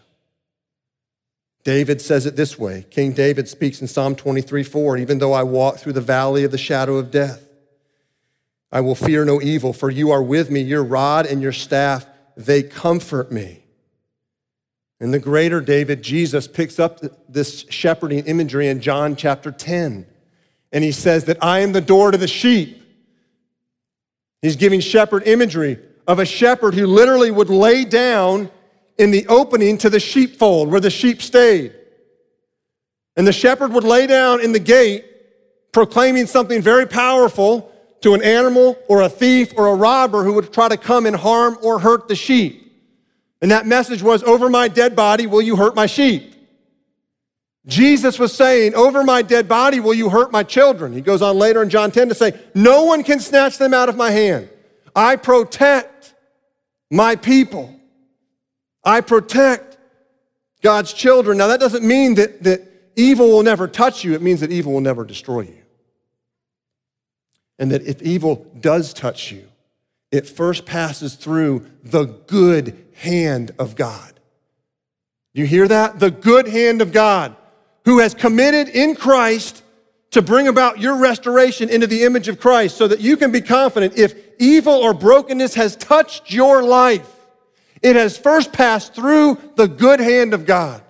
David 1.64 2.00
says 2.00 2.24
it 2.24 2.36
this 2.36 2.56
way 2.56 2.86
King 2.88 3.14
David 3.14 3.48
speaks 3.48 3.80
in 3.80 3.88
Psalm 3.88 4.14
23 4.14 4.62
4 4.62 4.98
Even 4.98 5.18
though 5.18 5.32
I 5.32 5.42
walk 5.42 5.78
through 5.78 5.94
the 5.94 6.00
valley 6.00 6.44
of 6.44 6.52
the 6.52 6.58
shadow 6.58 6.98
of 6.98 7.10
death, 7.10 7.42
I 8.70 8.80
will 8.80 8.94
fear 8.94 9.24
no 9.24 9.42
evil, 9.42 9.72
for 9.72 9.90
you 9.90 10.12
are 10.12 10.22
with 10.22 10.52
me. 10.52 10.60
Your 10.60 10.84
rod 10.84 11.26
and 11.26 11.42
your 11.42 11.50
staff, 11.50 12.06
they 12.36 12.62
comfort 12.62 13.32
me. 13.32 13.61
And 15.02 15.12
the 15.12 15.18
greater 15.18 15.60
David, 15.60 16.00
Jesus, 16.00 16.46
picks 16.46 16.78
up 16.78 17.00
this 17.28 17.66
shepherding 17.68 18.24
imagery 18.26 18.68
in 18.68 18.80
John 18.80 19.16
chapter 19.16 19.50
10. 19.50 20.06
And 20.70 20.84
he 20.84 20.92
says 20.92 21.24
that 21.24 21.42
I 21.42 21.58
am 21.58 21.72
the 21.72 21.80
door 21.80 22.12
to 22.12 22.16
the 22.16 22.28
sheep. 22.28 22.80
He's 24.42 24.54
giving 24.54 24.78
shepherd 24.78 25.26
imagery 25.26 25.80
of 26.06 26.20
a 26.20 26.24
shepherd 26.24 26.74
who 26.74 26.86
literally 26.86 27.32
would 27.32 27.50
lay 27.50 27.84
down 27.84 28.48
in 28.96 29.10
the 29.10 29.26
opening 29.26 29.76
to 29.78 29.90
the 29.90 29.98
sheepfold 29.98 30.70
where 30.70 30.80
the 30.80 30.88
sheep 30.88 31.20
stayed. 31.20 31.74
And 33.16 33.26
the 33.26 33.32
shepherd 33.32 33.72
would 33.72 33.82
lay 33.82 34.06
down 34.06 34.40
in 34.40 34.52
the 34.52 34.60
gate, 34.60 35.04
proclaiming 35.72 36.26
something 36.26 36.62
very 36.62 36.86
powerful 36.86 37.72
to 38.02 38.14
an 38.14 38.22
animal 38.22 38.78
or 38.88 39.02
a 39.02 39.08
thief 39.08 39.52
or 39.56 39.66
a 39.66 39.74
robber 39.74 40.22
who 40.22 40.34
would 40.34 40.52
try 40.52 40.68
to 40.68 40.76
come 40.76 41.06
and 41.06 41.16
harm 41.16 41.58
or 41.60 41.80
hurt 41.80 42.06
the 42.06 42.14
sheep. 42.14 42.61
And 43.42 43.50
that 43.50 43.66
message 43.66 44.02
was, 44.02 44.22
Over 44.22 44.48
my 44.48 44.68
dead 44.68 44.96
body, 44.96 45.26
will 45.26 45.42
you 45.42 45.56
hurt 45.56 45.74
my 45.74 45.86
sheep? 45.86 46.34
Jesus 47.66 48.18
was 48.18 48.32
saying, 48.32 48.74
Over 48.74 49.02
my 49.02 49.20
dead 49.20 49.48
body, 49.48 49.80
will 49.80 49.94
you 49.94 50.08
hurt 50.08 50.32
my 50.32 50.44
children? 50.44 50.92
He 50.92 51.00
goes 51.00 51.20
on 51.20 51.36
later 51.36 51.62
in 51.62 51.68
John 51.68 51.90
10 51.90 52.08
to 52.08 52.14
say, 52.14 52.40
No 52.54 52.84
one 52.84 53.02
can 53.02 53.20
snatch 53.20 53.58
them 53.58 53.74
out 53.74 53.88
of 53.88 53.96
my 53.96 54.12
hand. 54.12 54.48
I 54.94 55.16
protect 55.16 56.14
my 56.90 57.16
people. 57.16 57.74
I 58.84 59.00
protect 59.00 59.76
God's 60.62 60.92
children. 60.92 61.38
Now, 61.38 61.48
that 61.48 61.60
doesn't 61.60 61.84
mean 61.84 62.14
that, 62.14 62.42
that 62.44 62.68
evil 62.94 63.28
will 63.28 63.42
never 63.42 63.66
touch 63.66 64.04
you, 64.04 64.14
it 64.14 64.22
means 64.22 64.40
that 64.40 64.52
evil 64.52 64.72
will 64.72 64.80
never 64.80 65.04
destroy 65.04 65.40
you. 65.42 65.58
And 67.58 67.70
that 67.72 67.82
if 67.82 68.02
evil 68.02 68.46
does 68.60 68.92
touch 68.92 69.32
you, 69.32 69.48
it 70.12 70.28
first 70.28 70.66
passes 70.66 71.14
through 71.14 71.66
the 71.82 72.04
good 72.04 72.86
hand 72.94 73.52
of 73.58 73.74
God. 73.74 74.12
You 75.32 75.46
hear 75.46 75.66
that? 75.66 75.98
The 75.98 76.10
good 76.10 76.46
hand 76.46 76.82
of 76.82 76.92
God, 76.92 77.34
who 77.86 77.98
has 78.00 78.12
committed 78.14 78.68
in 78.68 78.94
Christ 78.94 79.62
to 80.10 80.20
bring 80.20 80.46
about 80.46 80.78
your 80.78 80.98
restoration 80.98 81.70
into 81.70 81.86
the 81.86 82.04
image 82.04 82.28
of 82.28 82.38
Christ 82.38 82.76
so 82.76 82.86
that 82.86 83.00
you 83.00 83.16
can 83.16 83.32
be 83.32 83.40
confident 83.40 83.96
if 83.96 84.14
evil 84.38 84.74
or 84.74 84.92
brokenness 84.92 85.54
has 85.54 85.74
touched 85.74 86.30
your 86.30 86.62
life, 86.62 87.08
it 87.80 87.96
has 87.96 88.18
first 88.18 88.52
passed 88.52 88.94
through 88.94 89.38
the 89.56 89.66
good 89.66 90.00
hand 90.00 90.34
of 90.34 90.44
God. 90.44 90.82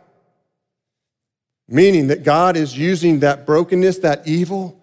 Meaning 1.69 2.09
that 2.09 2.25
God 2.25 2.57
is 2.57 2.77
using 2.77 3.21
that 3.21 3.47
brokenness, 3.47 3.99
that 3.99 4.27
evil, 4.27 4.82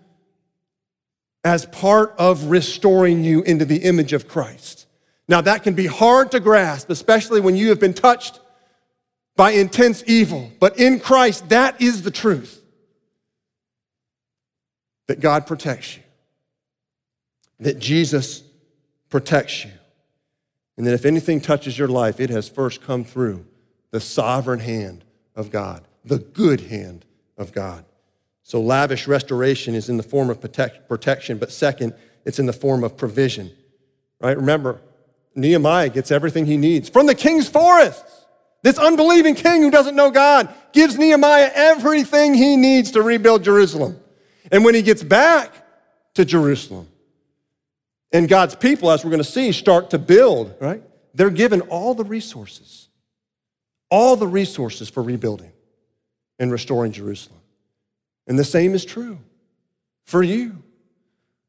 as 1.43 1.65
part 1.65 2.13
of 2.17 2.45
restoring 2.45 3.23
you 3.23 3.41
into 3.43 3.65
the 3.65 3.77
image 3.77 4.13
of 4.13 4.27
Christ. 4.27 4.87
Now, 5.27 5.41
that 5.41 5.63
can 5.63 5.73
be 5.73 5.85
hard 5.85 6.31
to 6.31 6.39
grasp, 6.39 6.89
especially 6.89 7.39
when 7.39 7.55
you 7.55 7.69
have 7.69 7.79
been 7.79 7.93
touched 7.93 8.39
by 9.35 9.51
intense 9.51 10.03
evil. 10.07 10.51
But 10.59 10.79
in 10.79 10.99
Christ, 10.99 11.49
that 11.49 11.81
is 11.81 12.01
the 12.01 12.11
truth 12.11 12.61
that 15.07 15.19
God 15.19 15.47
protects 15.47 15.97
you, 15.97 16.03
that 17.59 17.79
Jesus 17.79 18.43
protects 19.09 19.65
you. 19.65 19.71
And 20.77 20.87
that 20.87 20.93
if 20.93 21.03
anything 21.03 21.41
touches 21.41 21.77
your 21.77 21.89
life, 21.89 22.19
it 22.19 22.29
has 22.29 22.47
first 22.47 22.81
come 22.81 23.03
through 23.03 23.45
the 23.91 23.99
sovereign 23.99 24.59
hand 24.59 25.03
of 25.35 25.51
God, 25.51 25.83
the 26.05 26.19
good 26.19 26.61
hand 26.61 27.05
of 27.37 27.51
God. 27.51 27.83
So, 28.49 28.59
lavish 28.59 29.07
restoration 29.07 29.75
is 29.75 29.89
in 29.89 29.97
the 29.97 30.01
form 30.01 30.31
of 30.31 30.41
protect, 30.41 30.89
protection, 30.89 31.37
but 31.37 31.51
second, 31.51 31.93
it's 32.25 32.39
in 32.39 32.47
the 32.47 32.51
form 32.51 32.83
of 32.83 32.97
provision. 32.97 33.51
Right? 34.19 34.35
Remember, 34.35 34.81
Nehemiah 35.35 35.89
gets 35.89 36.09
everything 36.09 36.47
he 36.47 36.57
needs 36.57 36.89
from 36.89 37.05
the 37.05 37.13
king's 37.13 37.47
forests. 37.47 38.25
This 38.63 38.79
unbelieving 38.79 39.35
king 39.35 39.61
who 39.61 39.69
doesn't 39.69 39.95
know 39.95 40.09
God 40.09 40.51
gives 40.73 40.97
Nehemiah 40.97 41.51
everything 41.53 42.33
he 42.33 42.57
needs 42.57 42.89
to 42.93 43.03
rebuild 43.03 43.43
Jerusalem. 43.43 43.99
And 44.51 44.65
when 44.65 44.73
he 44.73 44.81
gets 44.81 45.03
back 45.03 45.53
to 46.15 46.25
Jerusalem, 46.25 46.87
and 48.11 48.27
God's 48.27 48.55
people, 48.55 48.89
as 48.89 49.03
we're 49.03 49.11
going 49.11 49.21
to 49.21 49.29
see, 49.29 49.51
start 49.51 49.91
to 49.91 49.99
build, 49.99 50.55
right? 50.59 50.81
They're 51.13 51.29
given 51.29 51.61
all 51.61 51.93
the 51.93 52.03
resources, 52.03 52.89
all 53.91 54.15
the 54.15 54.25
resources 54.25 54.89
for 54.89 55.03
rebuilding 55.03 55.51
and 56.39 56.51
restoring 56.51 56.93
Jerusalem. 56.93 57.38
And 58.29 58.39
the 58.39 58.45
same 58.45 58.73
is 58.73 58.85
true 58.85 59.17
for 60.05 60.23
you 60.23 60.63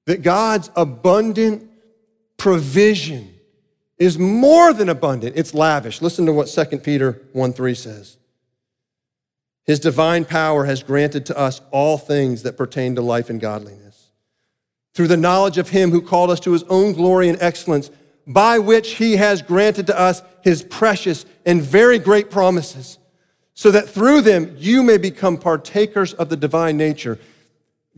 that 0.07 0.23
God's 0.23 0.71
abundant 0.75 1.71
provision 2.37 3.33
is 3.99 4.19
more 4.19 4.73
than 4.73 4.89
abundant, 4.89 5.37
it's 5.37 5.55
lavish. 5.55 6.01
Listen 6.01 6.27
to 6.27 6.33
what 6.33 6.47
2 6.47 6.79
Peter 6.79 7.21
1 7.33 7.53
3 7.53 7.75
says. 7.75 8.17
His 9.65 9.79
divine 9.79 10.25
power 10.25 10.65
has 10.65 10.83
granted 10.83 11.27
to 11.27 11.39
us 11.39 11.61
all 11.71 11.99
things 11.99 12.43
that 12.43 12.57
pertain 12.57 12.97
to 12.97 13.03
life 13.03 13.31
and 13.31 13.41
godliness 13.41 14.11
through 14.95 15.09
the 15.09 15.17
knowledge 15.17 15.59
of 15.59 15.69
him 15.69 15.91
who 15.91 16.03
called 16.03 16.31
us 16.31 16.41
to 16.41 16.53
his 16.53 16.63
own 16.65 16.95
glory 16.95 17.29
and 17.29 17.41
excellence 17.41 17.91
by 18.27 18.59
which 18.59 18.93
he 18.93 19.17
has 19.17 19.43
granted 19.43 19.87
to 19.87 19.99
us 19.99 20.23
his 20.43 20.63
precious 20.63 21.27
and 21.45 21.63
very 21.63 21.99
great 21.99 22.31
promises, 22.31 22.99
so 23.61 23.71
that 23.71 23.91
through 23.91 24.23
them 24.23 24.57
you 24.59 24.83
may 24.83 24.97
become 24.97 25.37
partakers 25.37 26.15
of 26.15 26.31
the 26.31 26.37
divine 26.37 26.79
nature. 26.79 27.19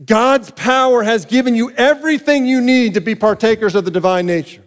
God's 0.03 0.51
power 0.51 1.03
has 1.03 1.23
given 1.23 1.55
you 1.55 1.71
everything 1.71 2.45
you 2.45 2.59
need 2.59 2.95
to 2.95 2.99
be 2.99 3.15
partakers 3.15 3.73
of 3.73 3.85
the 3.85 3.89
divine 3.89 4.25
nature, 4.25 4.61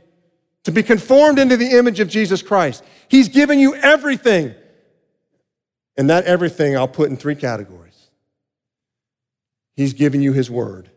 to 0.64 0.72
be 0.72 0.82
conformed 0.82 1.38
into 1.38 1.58
the 1.58 1.76
image 1.76 2.00
of 2.00 2.08
Jesus 2.08 2.40
Christ. 2.40 2.82
He's 3.10 3.28
given 3.28 3.58
you 3.58 3.74
everything. 3.74 4.54
And 5.98 6.08
that 6.08 6.24
everything 6.24 6.78
I'll 6.78 6.88
put 6.88 7.10
in 7.10 7.18
three 7.18 7.34
categories. 7.34 8.08
He's 9.74 9.92
given 9.92 10.22
you 10.22 10.32
his 10.32 10.50
word. 10.50 10.88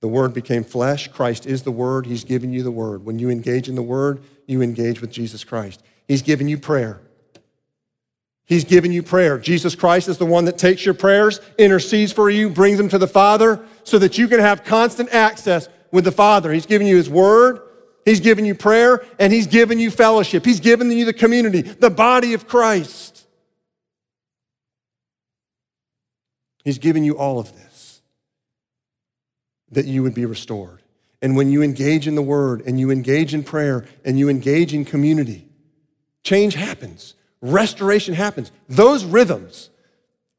The 0.00 0.08
Word 0.08 0.34
became 0.34 0.64
flesh. 0.64 1.06
Christ 1.06 1.46
is 1.46 1.62
the 1.62 1.70
Word. 1.70 2.04
He's 2.04 2.24
given 2.24 2.52
you 2.52 2.64
the 2.64 2.72
Word. 2.72 3.04
When 3.04 3.20
you 3.20 3.30
engage 3.30 3.68
in 3.68 3.76
the 3.76 3.82
Word, 3.82 4.24
you 4.48 4.60
engage 4.60 5.00
with 5.00 5.12
Jesus 5.12 5.44
Christ. 5.44 5.84
He's 6.08 6.22
given 6.22 6.48
you 6.48 6.58
prayer. 6.58 7.00
He's 8.46 8.64
given 8.64 8.92
you 8.92 9.02
prayer. 9.02 9.38
Jesus 9.38 9.74
Christ 9.74 10.08
is 10.08 10.18
the 10.18 10.26
one 10.26 10.44
that 10.44 10.56
takes 10.56 10.84
your 10.84 10.94
prayers, 10.94 11.40
intercedes 11.58 12.12
for 12.12 12.30
you, 12.30 12.48
brings 12.48 12.78
them 12.78 12.88
to 12.90 12.98
the 12.98 13.08
Father 13.08 13.66
so 13.82 13.98
that 13.98 14.18
you 14.18 14.28
can 14.28 14.38
have 14.38 14.64
constant 14.64 15.12
access 15.12 15.68
with 15.90 16.04
the 16.04 16.12
Father. 16.12 16.52
He's 16.52 16.66
given 16.66 16.86
you 16.86 16.96
His 16.96 17.10
Word. 17.10 17.60
He's 18.04 18.20
given 18.20 18.44
you 18.44 18.54
prayer 18.54 19.04
and 19.18 19.32
He's 19.32 19.48
given 19.48 19.80
you 19.80 19.90
fellowship. 19.90 20.44
He's 20.44 20.60
given 20.60 20.90
you 20.92 21.04
the 21.04 21.12
community, 21.12 21.62
the 21.62 21.90
body 21.90 22.34
of 22.34 22.46
Christ. 22.46 23.26
He's 26.64 26.78
given 26.78 27.02
you 27.02 27.18
all 27.18 27.40
of 27.40 27.52
this 27.52 28.00
that 29.72 29.86
you 29.86 30.04
would 30.04 30.14
be 30.14 30.24
restored. 30.24 30.82
And 31.20 31.36
when 31.36 31.50
you 31.50 31.62
engage 31.62 32.06
in 32.06 32.14
the 32.14 32.22
word 32.22 32.62
and 32.66 32.78
you 32.78 32.90
engage 32.90 33.34
in 33.34 33.42
prayer 33.42 33.86
and 34.04 34.18
you 34.18 34.28
engage 34.28 34.72
in 34.72 34.84
community, 34.84 35.48
change 36.22 36.54
happens, 36.54 37.14
restoration 37.52 38.14
happens. 38.14 38.52
Those 38.68 39.04
rhythms, 39.04 39.70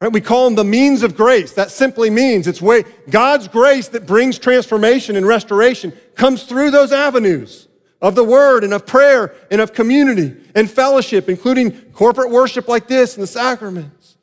right? 0.02 0.12
We 0.12 0.22
call 0.22 0.46
them 0.46 0.56
the 0.56 0.64
means 0.64 1.04
of 1.04 1.16
grace. 1.16 1.54
That 1.54 1.72
simply 1.72 2.10
means 2.10 2.48
it's 2.48 2.62
way 2.62 2.84
God's 3.10 3.48
grace 3.48 3.88
that 3.90 4.06
brings 4.06 4.40
transformation 4.40 5.16
and 5.16 5.26
restoration 5.26 5.94
comes 6.16 6.44
through 6.44 6.72
those 6.72 6.92
avenues 6.92 7.68
of 8.02 8.16
the 8.16 8.24
word 8.24 8.64
and 8.64 8.74
of 8.74 8.86
prayer 8.86 9.34
and 9.50 9.60
of 9.60 9.74
community 9.74 10.36
and 10.56 10.70
fellowship, 10.70 11.30
including 11.30 11.72
corporate 11.92 12.30
worship 12.30 12.68
like 12.68 12.88
this 12.88 13.16
and 13.16 13.24
the 13.24 13.28
sacraments. 13.28 14.18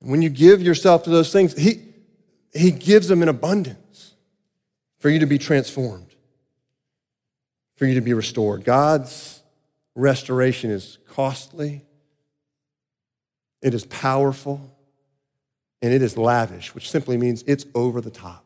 When 0.00 0.22
you 0.22 0.28
give 0.28 0.62
yourself 0.62 1.04
to 1.04 1.10
those 1.10 1.32
things, 1.32 1.56
he, 1.56 1.82
he 2.52 2.70
gives 2.70 3.08
them 3.08 3.22
in 3.22 3.28
abundance 3.28 4.14
for 4.98 5.10
you 5.10 5.18
to 5.18 5.26
be 5.26 5.38
transformed, 5.38 6.14
for 7.76 7.86
you 7.86 7.94
to 7.94 8.00
be 8.00 8.14
restored. 8.14 8.64
God's 8.64 9.42
restoration 9.94 10.70
is 10.70 10.98
costly, 11.14 11.82
it 13.62 13.74
is 13.74 13.84
powerful, 13.86 14.76
and 15.80 15.92
it 15.92 16.02
is 16.02 16.16
lavish, 16.16 16.74
which 16.74 16.90
simply 16.90 17.16
means 17.16 17.44
it's 17.46 17.66
over 17.74 18.00
the 18.00 18.10
top. 18.10 18.44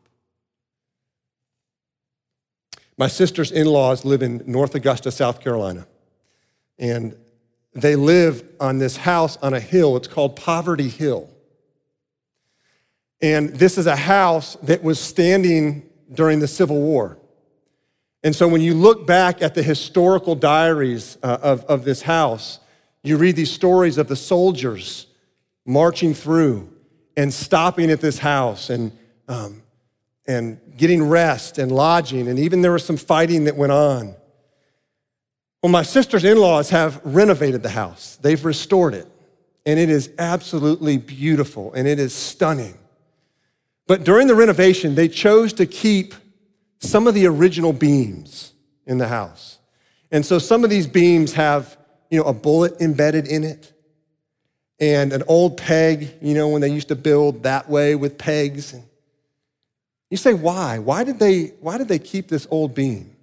My 2.97 3.07
sister's 3.07 3.51
in 3.51 3.65
laws 3.65 4.03
live 4.03 4.21
in 4.21 4.43
North 4.45 4.75
Augusta, 4.75 5.11
South 5.11 5.39
Carolina. 5.39 5.87
And 6.77 7.15
they 7.73 7.95
live 7.95 8.43
on 8.59 8.77
this 8.77 8.97
house 8.97 9.37
on 9.37 9.53
a 9.53 9.59
hill. 9.59 9.95
It's 9.95 10.07
called 10.07 10.35
Poverty 10.35 10.89
Hill. 10.89 11.29
And 13.21 13.49
this 13.51 13.77
is 13.77 13.87
a 13.87 13.95
house 13.95 14.55
that 14.63 14.83
was 14.83 14.99
standing 14.99 15.89
during 16.13 16.39
the 16.39 16.47
Civil 16.47 16.81
War. 16.81 17.18
And 18.23 18.35
so 18.35 18.47
when 18.47 18.61
you 18.61 18.73
look 18.73 19.07
back 19.07 19.41
at 19.41 19.55
the 19.55 19.63
historical 19.63 20.35
diaries 20.35 21.17
uh, 21.23 21.37
of, 21.41 21.63
of 21.65 21.85
this 21.85 22.01
house, 22.01 22.59
you 23.03 23.17
read 23.17 23.35
these 23.35 23.51
stories 23.51 23.97
of 23.97 24.07
the 24.07 24.15
soldiers 24.15 25.07
marching 25.65 26.13
through 26.13 26.73
and 27.15 27.33
stopping 27.33 27.91
at 27.91 28.01
this 28.01 28.19
house 28.19 28.69
and, 28.69 28.91
um, 29.27 29.61
and 30.27 30.59
getting 30.75 31.07
rest 31.07 31.57
and 31.57 31.71
lodging. 31.71 32.27
And 32.27 32.37
even 32.39 32.61
there 32.61 32.73
was 32.73 32.85
some 32.85 32.97
fighting 32.97 33.45
that 33.45 33.55
went 33.55 33.71
on. 33.71 34.15
Well, 35.61 35.71
my 35.71 35.83
sister's 35.83 36.23
in 36.23 36.37
laws 36.37 36.69
have 36.69 37.01
renovated 37.03 37.63
the 37.63 37.69
house, 37.69 38.17
they've 38.21 38.43
restored 38.43 38.93
it. 38.93 39.07
And 39.65 39.77
it 39.77 39.89
is 39.89 40.09
absolutely 40.17 40.97
beautiful 40.97 41.73
and 41.73 41.87
it 41.87 41.99
is 41.99 42.13
stunning. 42.13 42.75
But 43.87 44.03
during 44.03 44.27
the 44.27 44.35
renovation, 44.35 44.95
they 44.95 45.07
chose 45.07 45.53
to 45.53 45.65
keep 45.65 46.15
some 46.79 47.07
of 47.07 47.13
the 47.13 47.27
original 47.27 47.73
beams 47.73 48.53
in 48.85 48.97
the 48.97 49.07
house. 49.07 49.59
And 50.11 50.25
so 50.25 50.39
some 50.39 50.63
of 50.63 50.69
these 50.69 50.87
beams 50.87 51.33
have, 51.33 51.77
you 52.09 52.19
know, 52.19 52.25
a 52.25 52.33
bullet 52.33 52.81
embedded 52.81 53.27
in 53.27 53.43
it 53.43 53.71
and 54.79 55.13
an 55.13 55.23
old 55.27 55.57
peg, 55.57 56.15
you 56.21 56.33
know, 56.33 56.47
when 56.47 56.61
they 56.61 56.69
used 56.69 56.87
to 56.87 56.95
build 56.95 57.43
that 57.43 57.69
way 57.69 57.95
with 57.95 58.17
pegs. 58.17 58.73
You 60.09 60.17
say, 60.17 60.33
why? 60.33 60.79
Why 60.79 61.03
did 61.03 61.19
they, 61.19 61.47
why 61.59 61.77
did 61.77 61.87
they 61.87 61.99
keep 61.99 62.29
this 62.29 62.47
old 62.49 62.73
beam? 62.73 63.15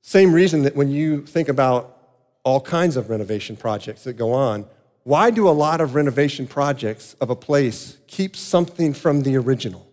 Same 0.00 0.32
reason 0.32 0.62
that 0.62 0.74
when 0.74 0.90
you 0.90 1.26
think 1.26 1.48
about 1.48 1.96
all 2.44 2.60
kinds 2.60 2.96
of 2.96 3.10
renovation 3.10 3.56
projects 3.56 4.04
that 4.04 4.14
go 4.14 4.32
on, 4.32 4.64
why 5.02 5.30
do 5.30 5.48
a 5.48 5.50
lot 5.50 5.80
of 5.80 5.94
renovation 5.94 6.46
projects 6.46 7.14
of 7.20 7.30
a 7.30 7.36
place 7.36 7.98
keep 8.06 8.36
something 8.36 8.94
from 8.94 9.22
the 9.22 9.36
original? 9.36 9.89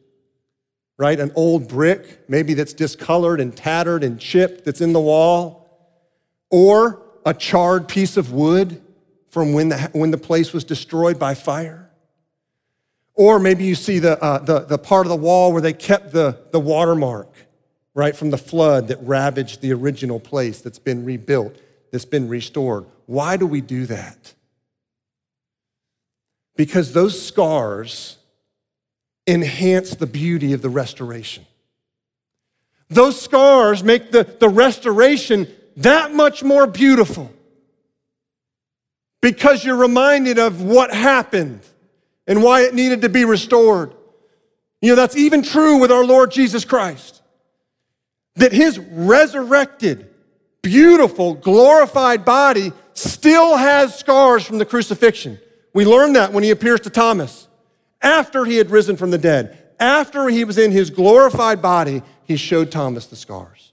Right? 0.98 1.20
An 1.20 1.32
old 1.36 1.68
brick, 1.68 2.28
maybe 2.28 2.56
that's 2.56 2.74
discolored 2.74 3.40
and 3.40 3.56
tattered 3.56 4.04
and 4.04 4.20
chipped 4.20 4.66
that's 4.66 4.82
in 4.82 4.94
the 4.94 5.00
wall, 5.00 5.70
or 6.50 7.04
a 7.26 7.34
charred 7.34 7.88
piece 7.88 8.18
of 8.18 8.32
wood 8.32 8.82
from 9.30 9.54
when 9.54 9.70
the, 9.70 9.78
when 9.94 10.12
the 10.12 10.18
place 10.18 10.54
was 10.54 10.64
destroyed 10.64 11.20
by 11.20 11.36
fire. 11.36 11.90
Or 13.14 13.40
maybe 13.40 13.64
you 13.66 13.76
see 13.76 14.00
the, 14.00 14.22
uh, 14.22 14.40
the, 14.40 14.60
the 14.62 14.78
part 14.78 15.06
of 15.06 15.10
the 15.10 15.16
wall 15.16 15.52
where 15.52 15.62
they 15.62 15.74
kept 15.74 16.14
the, 16.14 16.40
the 16.52 16.60
watermark, 16.60 17.32
right, 17.94 18.16
from 18.16 18.32
the 18.32 18.38
flood 18.38 18.88
that 18.88 18.98
ravaged 19.02 19.62
the 19.62 19.74
original 19.74 20.20
place 20.20 20.62
that's 20.62 20.80
been 20.80 21.06
rebuilt, 21.06 21.60
that's 21.92 22.06
been 22.06 22.28
restored. 22.28 22.86
Why 23.06 23.38
do 23.38 23.46
we 23.46 23.62
do 23.62 23.86
that? 23.88 24.34
because 26.58 26.92
those 26.92 27.26
scars 27.26 28.18
enhance 29.28 29.92
the 29.92 30.08
beauty 30.08 30.54
of 30.54 30.62
the 30.62 30.70
restoration. 30.70 31.46
Those 32.90 33.22
scars 33.22 33.84
make 33.84 34.12
the, 34.12 34.24
the 34.24 34.48
restoration 34.48 35.48
that 35.78 36.14
much 36.14 36.44
more 36.44 36.66
beautiful 36.66 37.32
because 39.22 39.64
you're 39.64 39.76
reminded 39.76 40.40
of 40.40 40.62
what 40.62 40.94
happened 40.94 41.60
and 42.26 42.42
why 42.42 42.62
it 42.62 42.74
needed 42.74 43.02
to 43.02 43.10
be 43.10 43.26
restored. 43.26 43.94
You 44.82 44.90
know, 44.90 44.96
that's 44.96 45.18
even 45.18 45.42
true 45.42 45.78
with 45.78 45.92
our 45.92 46.06
Lord 46.06 46.32
Jesus 46.32 46.64
Christ. 46.64 47.22
That 48.36 48.54
his 48.54 48.80
resurrected, 48.80 50.10
beautiful, 50.62 51.34
glorified 51.34 52.24
body 52.24 52.72
still 52.94 53.58
has 53.58 53.98
scars 53.98 54.46
from 54.46 54.60
the 54.60 54.66
crucifixion. 54.66 55.40
We 55.74 55.86
learn 55.86 56.14
that 56.14 56.32
when 56.32 56.44
he 56.44 56.52
appears 56.52 56.82
to 56.82 56.90
Thomas. 56.90 57.47
After 58.02 58.46
he 58.46 58.58
had 58.58 58.72
risen 58.72 58.98
from 58.98 59.12
the 59.12 59.18
dead, 59.18 59.58
after 59.80 60.28
he 60.30 60.44
was 60.44 60.58
in 60.58 60.72
his 60.72 60.90
glorified 60.90 61.62
body, 61.62 62.02
he 62.24 62.36
showed 62.36 62.72
Thomas 62.72 63.08
the 63.08 63.16
scars. 63.16 63.72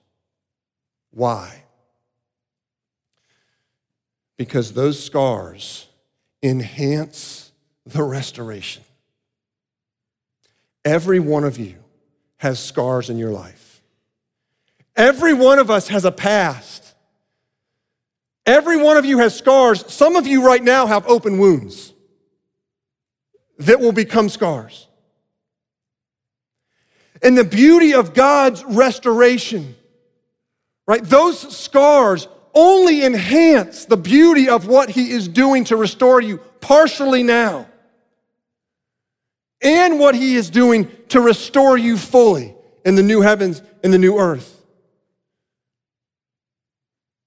Why? 1.11 1.65
Because 4.37 4.73
those 4.73 5.03
scars 5.03 5.87
enhance 6.43 7.53
the 7.87 8.03
restoration. 8.03 8.83
Every 10.85 11.21
one 11.21 11.45
of 11.45 11.59
you 11.59 11.77
has 12.37 12.59
scars 12.63 13.09
in 13.09 13.17
your 13.17 13.31
life. 13.31 13.83
Every 14.97 15.33
one 15.33 15.59
of 15.59 15.71
us 15.71 15.89
has 15.89 16.05
a 16.05 16.13
past. 16.13 16.95
Every 18.45 18.77
one 18.77 18.99
of 18.99 19.05
you 19.07 19.19
has 19.19 19.37
scars. 19.37 19.91
Some 19.93 20.17
of 20.17 20.27
you 20.27 20.45
right 20.45 20.63
now 20.63 20.87
have 20.87 21.07
open 21.07 21.39
wounds 21.39 21.94
that 23.59 23.81
will 23.81 23.93
become 23.93 24.29
scars. 24.29 24.89
And 27.23 27.39
the 27.39 27.45
beauty 27.45 27.95
of 27.95 28.15
God's 28.15 28.63
restoration, 28.65 29.77
right? 30.87 31.03
Those 31.03 31.57
scars 31.57 32.29
only 32.55 33.05
enhance 33.05 33.87
the 33.87 33.97
beauty 33.97 34.49
of 34.49 34.67
what 34.67 34.91
He 34.91 35.11
is 35.11 35.29
doing 35.29 35.65
to 35.65 35.77
restore 35.77 36.21
you 36.21 36.39
partially 36.61 37.23
now, 37.23 37.67
and 39.63 39.99
what 39.99 40.15
He 40.15 40.37
is 40.37 40.51
doing 40.51 40.91
to 41.09 41.21
restore 41.21 41.77
you 41.79 41.97
fully 41.97 42.55
in 42.85 42.97
the 42.97 43.03
new 43.03 43.23
heavens 43.23 43.63
and 43.83 43.93
the 43.93 43.99
new 43.99 44.19
earth. 44.19 44.63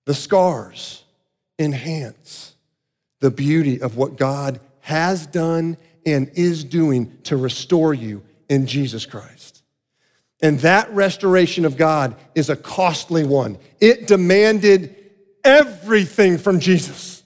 The 0.06 0.14
scars 0.14 1.04
enhance 1.60 2.54
the 3.20 3.32
beauty 3.32 3.82
of 3.82 3.98
what 3.98 4.16
God 4.16 4.60
has 4.82 5.26
done 5.26 5.78
and 6.08 6.32
is 6.36 6.64
doing 6.64 7.18
to 7.24 7.36
restore 7.36 7.94
you 7.94 8.24
in 8.50 8.66
Jesus 8.66 9.06
Christ. 9.06 9.62
And 10.42 10.60
that 10.60 10.90
restoration 10.94 11.66
of 11.66 11.76
God 11.76 12.16
is 12.34 12.50
a 12.50 12.56
costly 12.56 13.26
one. 13.26 13.58
It 13.82 14.08
demanded 14.08 14.96
everything 15.44 16.38
from 16.38 16.60
Jesus. 16.60 17.24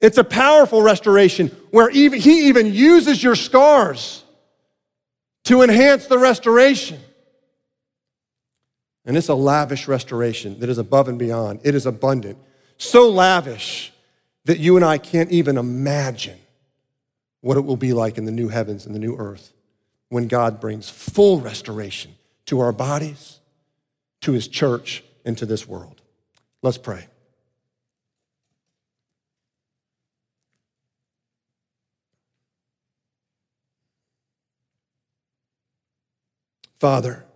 It's 0.00 0.16
a 0.16 0.24
powerful 0.24 0.80
restoration 0.80 1.48
where 1.70 1.90
even, 1.90 2.20
he 2.20 2.48
even 2.48 2.72
uses 2.72 3.22
your 3.22 3.34
scars 3.34 4.24
to 5.44 5.62
enhance 5.62 6.06
the 6.06 6.18
restoration. 6.18 7.00
And 9.04 9.16
it's 9.16 9.28
a 9.28 9.34
lavish 9.34 9.88
restoration 9.88 10.58
that 10.60 10.70
is 10.70 10.78
above 10.78 11.08
and 11.08 11.18
beyond. 11.18 11.60
It 11.64 11.74
is 11.74 11.84
abundant. 11.84 12.38
So 12.78 13.10
lavish 13.10 13.92
that 14.46 14.58
you 14.58 14.76
and 14.76 14.84
I 14.84 14.96
can't 14.96 15.30
even 15.30 15.58
imagine 15.58 16.38
what 17.44 17.58
it 17.58 17.60
will 17.60 17.76
be 17.76 17.92
like 17.92 18.16
in 18.16 18.24
the 18.24 18.32
new 18.32 18.48
heavens 18.48 18.86
and 18.86 18.94
the 18.94 18.98
new 18.98 19.14
earth 19.18 19.52
when 20.08 20.28
God 20.28 20.60
brings 20.60 20.88
full 20.88 21.42
restoration 21.42 22.14
to 22.46 22.58
our 22.60 22.72
bodies, 22.72 23.38
to 24.22 24.32
his 24.32 24.48
church, 24.48 25.04
and 25.26 25.36
to 25.36 25.44
this 25.44 25.68
world. 25.68 26.00
Let's 26.62 26.78
pray. 26.78 27.06
Father, 36.80 37.26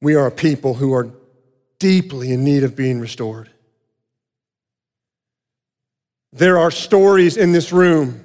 we 0.00 0.14
are 0.14 0.28
a 0.28 0.30
people 0.30 0.74
who 0.74 0.94
are 0.94 1.10
deeply 1.80 2.30
in 2.30 2.44
need 2.44 2.62
of 2.62 2.76
being 2.76 3.00
restored. 3.00 3.50
There 6.36 6.58
are 6.58 6.70
stories 6.70 7.38
in 7.38 7.52
this 7.52 7.72
room, 7.72 8.22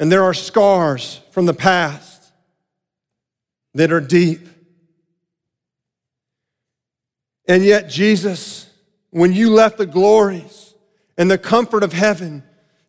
and 0.00 0.10
there 0.10 0.24
are 0.24 0.32
scars 0.32 1.20
from 1.30 1.44
the 1.44 1.52
past 1.52 2.32
that 3.74 3.92
are 3.92 4.00
deep. 4.00 4.48
And 7.46 7.62
yet, 7.62 7.90
Jesus, 7.90 8.70
when 9.10 9.34
you 9.34 9.50
left 9.50 9.76
the 9.76 9.84
glories 9.84 10.72
and 11.18 11.30
the 11.30 11.36
comfort 11.36 11.82
of 11.82 11.92
heaven 11.92 12.42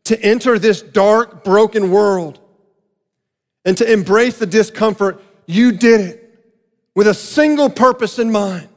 to 0.06 0.18
enter 0.24 0.58
this 0.58 0.82
dark, 0.82 1.44
broken 1.44 1.92
world 1.92 2.40
and 3.66 3.78
to 3.78 3.92
embrace 3.92 4.40
the 4.40 4.46
discomfort, 4.46 5.22
you 5.48 5.74
did 5.74 6.00
it 6.00 6.40
with 6.96 7.08
a 7.08 7.14
single 7.14 7.70
purpose 7.70 8.20
in 8.20 8.32
mind, 8.32 8.70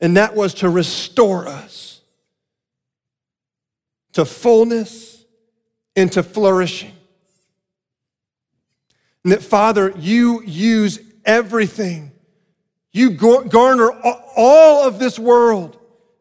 and 0.00 0.16
that 0.16 0.34
was 0.34 0.54
to 0.54 0.68
restore 0.68 1.46
us 1.46 1.99
to 4.12 4.24
fullness 4.24 5.24
and 5.96 6.10
to 6.12 6.22
flourishing. 6.22 6.92
And 9.24 9.32
that, 9.32 9.42
Father, 9.42 9.92
you 9.98 10.42
use 10.42 10.98
everything. 11.24 12.12
You 12.92 13.10
garner 13.10 13.92
all 14.36 14.86
of 14.86 14.98
this 14.98 15.18
world, 15.18 15.78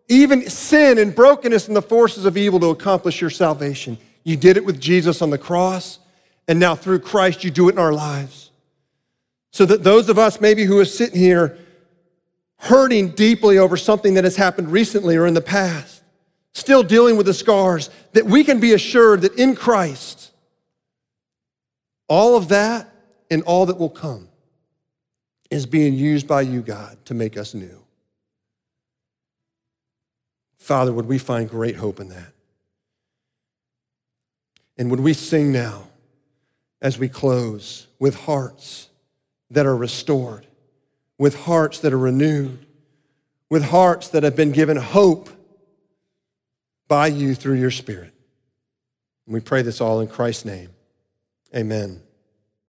even 0.08 0.50
sin 0.50 0.98
and 0.98 1.16
brokenness 1.16 1.68
and 1.68 1.76
the 1.76 1.82
forces 1.82 2.26
of 2.26 2.38
evil 2.38 2.60
to 2.60 2.68
accomplish 2.68 3.22
your 3.22 3.30
salvation. 3.30 3.98
You 4.24 4.38
did 4.38 4.58
it 4.58 4.66
with 4.66 4.80
Jesus 4.80 5.22
on 5.22 5.30
the 5.30 5.38
cross, 5.38 6.00
and 6.48 6.60
now 6.60 6.76
through 6.76 7.00
Christ, 7.00 7.44
you 7.44 7.52
do 7.52 7.70
it 7.70 7.72
in 7.72 7.80
our 7.80 7.94
lives. 7.94 8.52
So 9.52 9.66
that 9.66 9.84
those 9.84 10.10
of 10.10 10.20
us 10.20 10.40
maybe 10.40 10.64
who 10.64 10.78
are 10.80 10.86
sitting 10.86 11.20
here 11.20 11.58
hurting 12.58 13.10
deeply 13.12 13.58
over 13.58 13.78
something 13.78 14.16
that 14.16 14.26
has 14.26 14.36
happened 14.36 14.72
recently 14.72 15.16
or 15.16 15.26
in 15.26 15.34
the 15.34 15.42
past, 15.42 15.99
still 16.54 16.84
dealing 16.84 17.18
with 17.18 17.26
the 17.26 17.34
scars, 17.34 17.90
that 18.14 18.26
we 18.26 18.44
can 18.44 18.60
be 18.60 18.74
assured 18.74 19.22
that 19.22 19.36
in 19.36 19.56
Christ, 19.56 20.32
all 22.08 22.36
of 22.36 22.50
that 22.50 22.90
and 23.30 23.44
all 23.44 23.68
that 23.68 23.78
will 23.78 23.90
come 23.90 24.28
is 25.50 25.66
being 25.66 25.94
used 25.94 26.28
by 26.28 26.42
you, 26.42 26.62
God, 26.62 26.98
to 27.06 27.14
make 27.14 27.38
us 27.38 27.54
new. 27.54 27.84
Father, 30.58 30.94
would 30.94 31.08
we 31.08 31.18
find 31.18 31.50
great 31.50 31.76
hope 31.76 32.00
in 32.00 32.10
that? 32.10 32.34
And 34.78 34.92
would 34.92 35.00
we 35.00 35.14
sing 35.14 35.52
now 35.52 35.88
as 36.82 36.98
we 36.98 37.10
close 37.10 37.88
with 38.00 38.16
hearts 38.16 38.90
that 39.50 39.66
are 39.66 39.76
restored, 39.76 40.46
with 41.18 41.36
hearts 41.36 41.80
that 41.80 41.92
are 41.92 41.98
renewed, 41.98 42.66
with 43.50 43.64
hearts 43.64 44.10
that 44.10 44.24
have 44.24 44.36
been 44.36 44.52
given 44.52 44.78
hope 44.78 45.30
by 46.90 47.08
you 47.08 47.34
through 47.34 47.56
your 47.56 47.72
Spirit. 47.72 48.14
And 49.26 49.34
we 49.34 49.40
pray 49.40 49.62
this 49.62 49.80
all 49.80 50.02
in 50.02 50.10
Christ's 50.10 50.44
name. 50.44 50.72
Amen. 51.56 52.02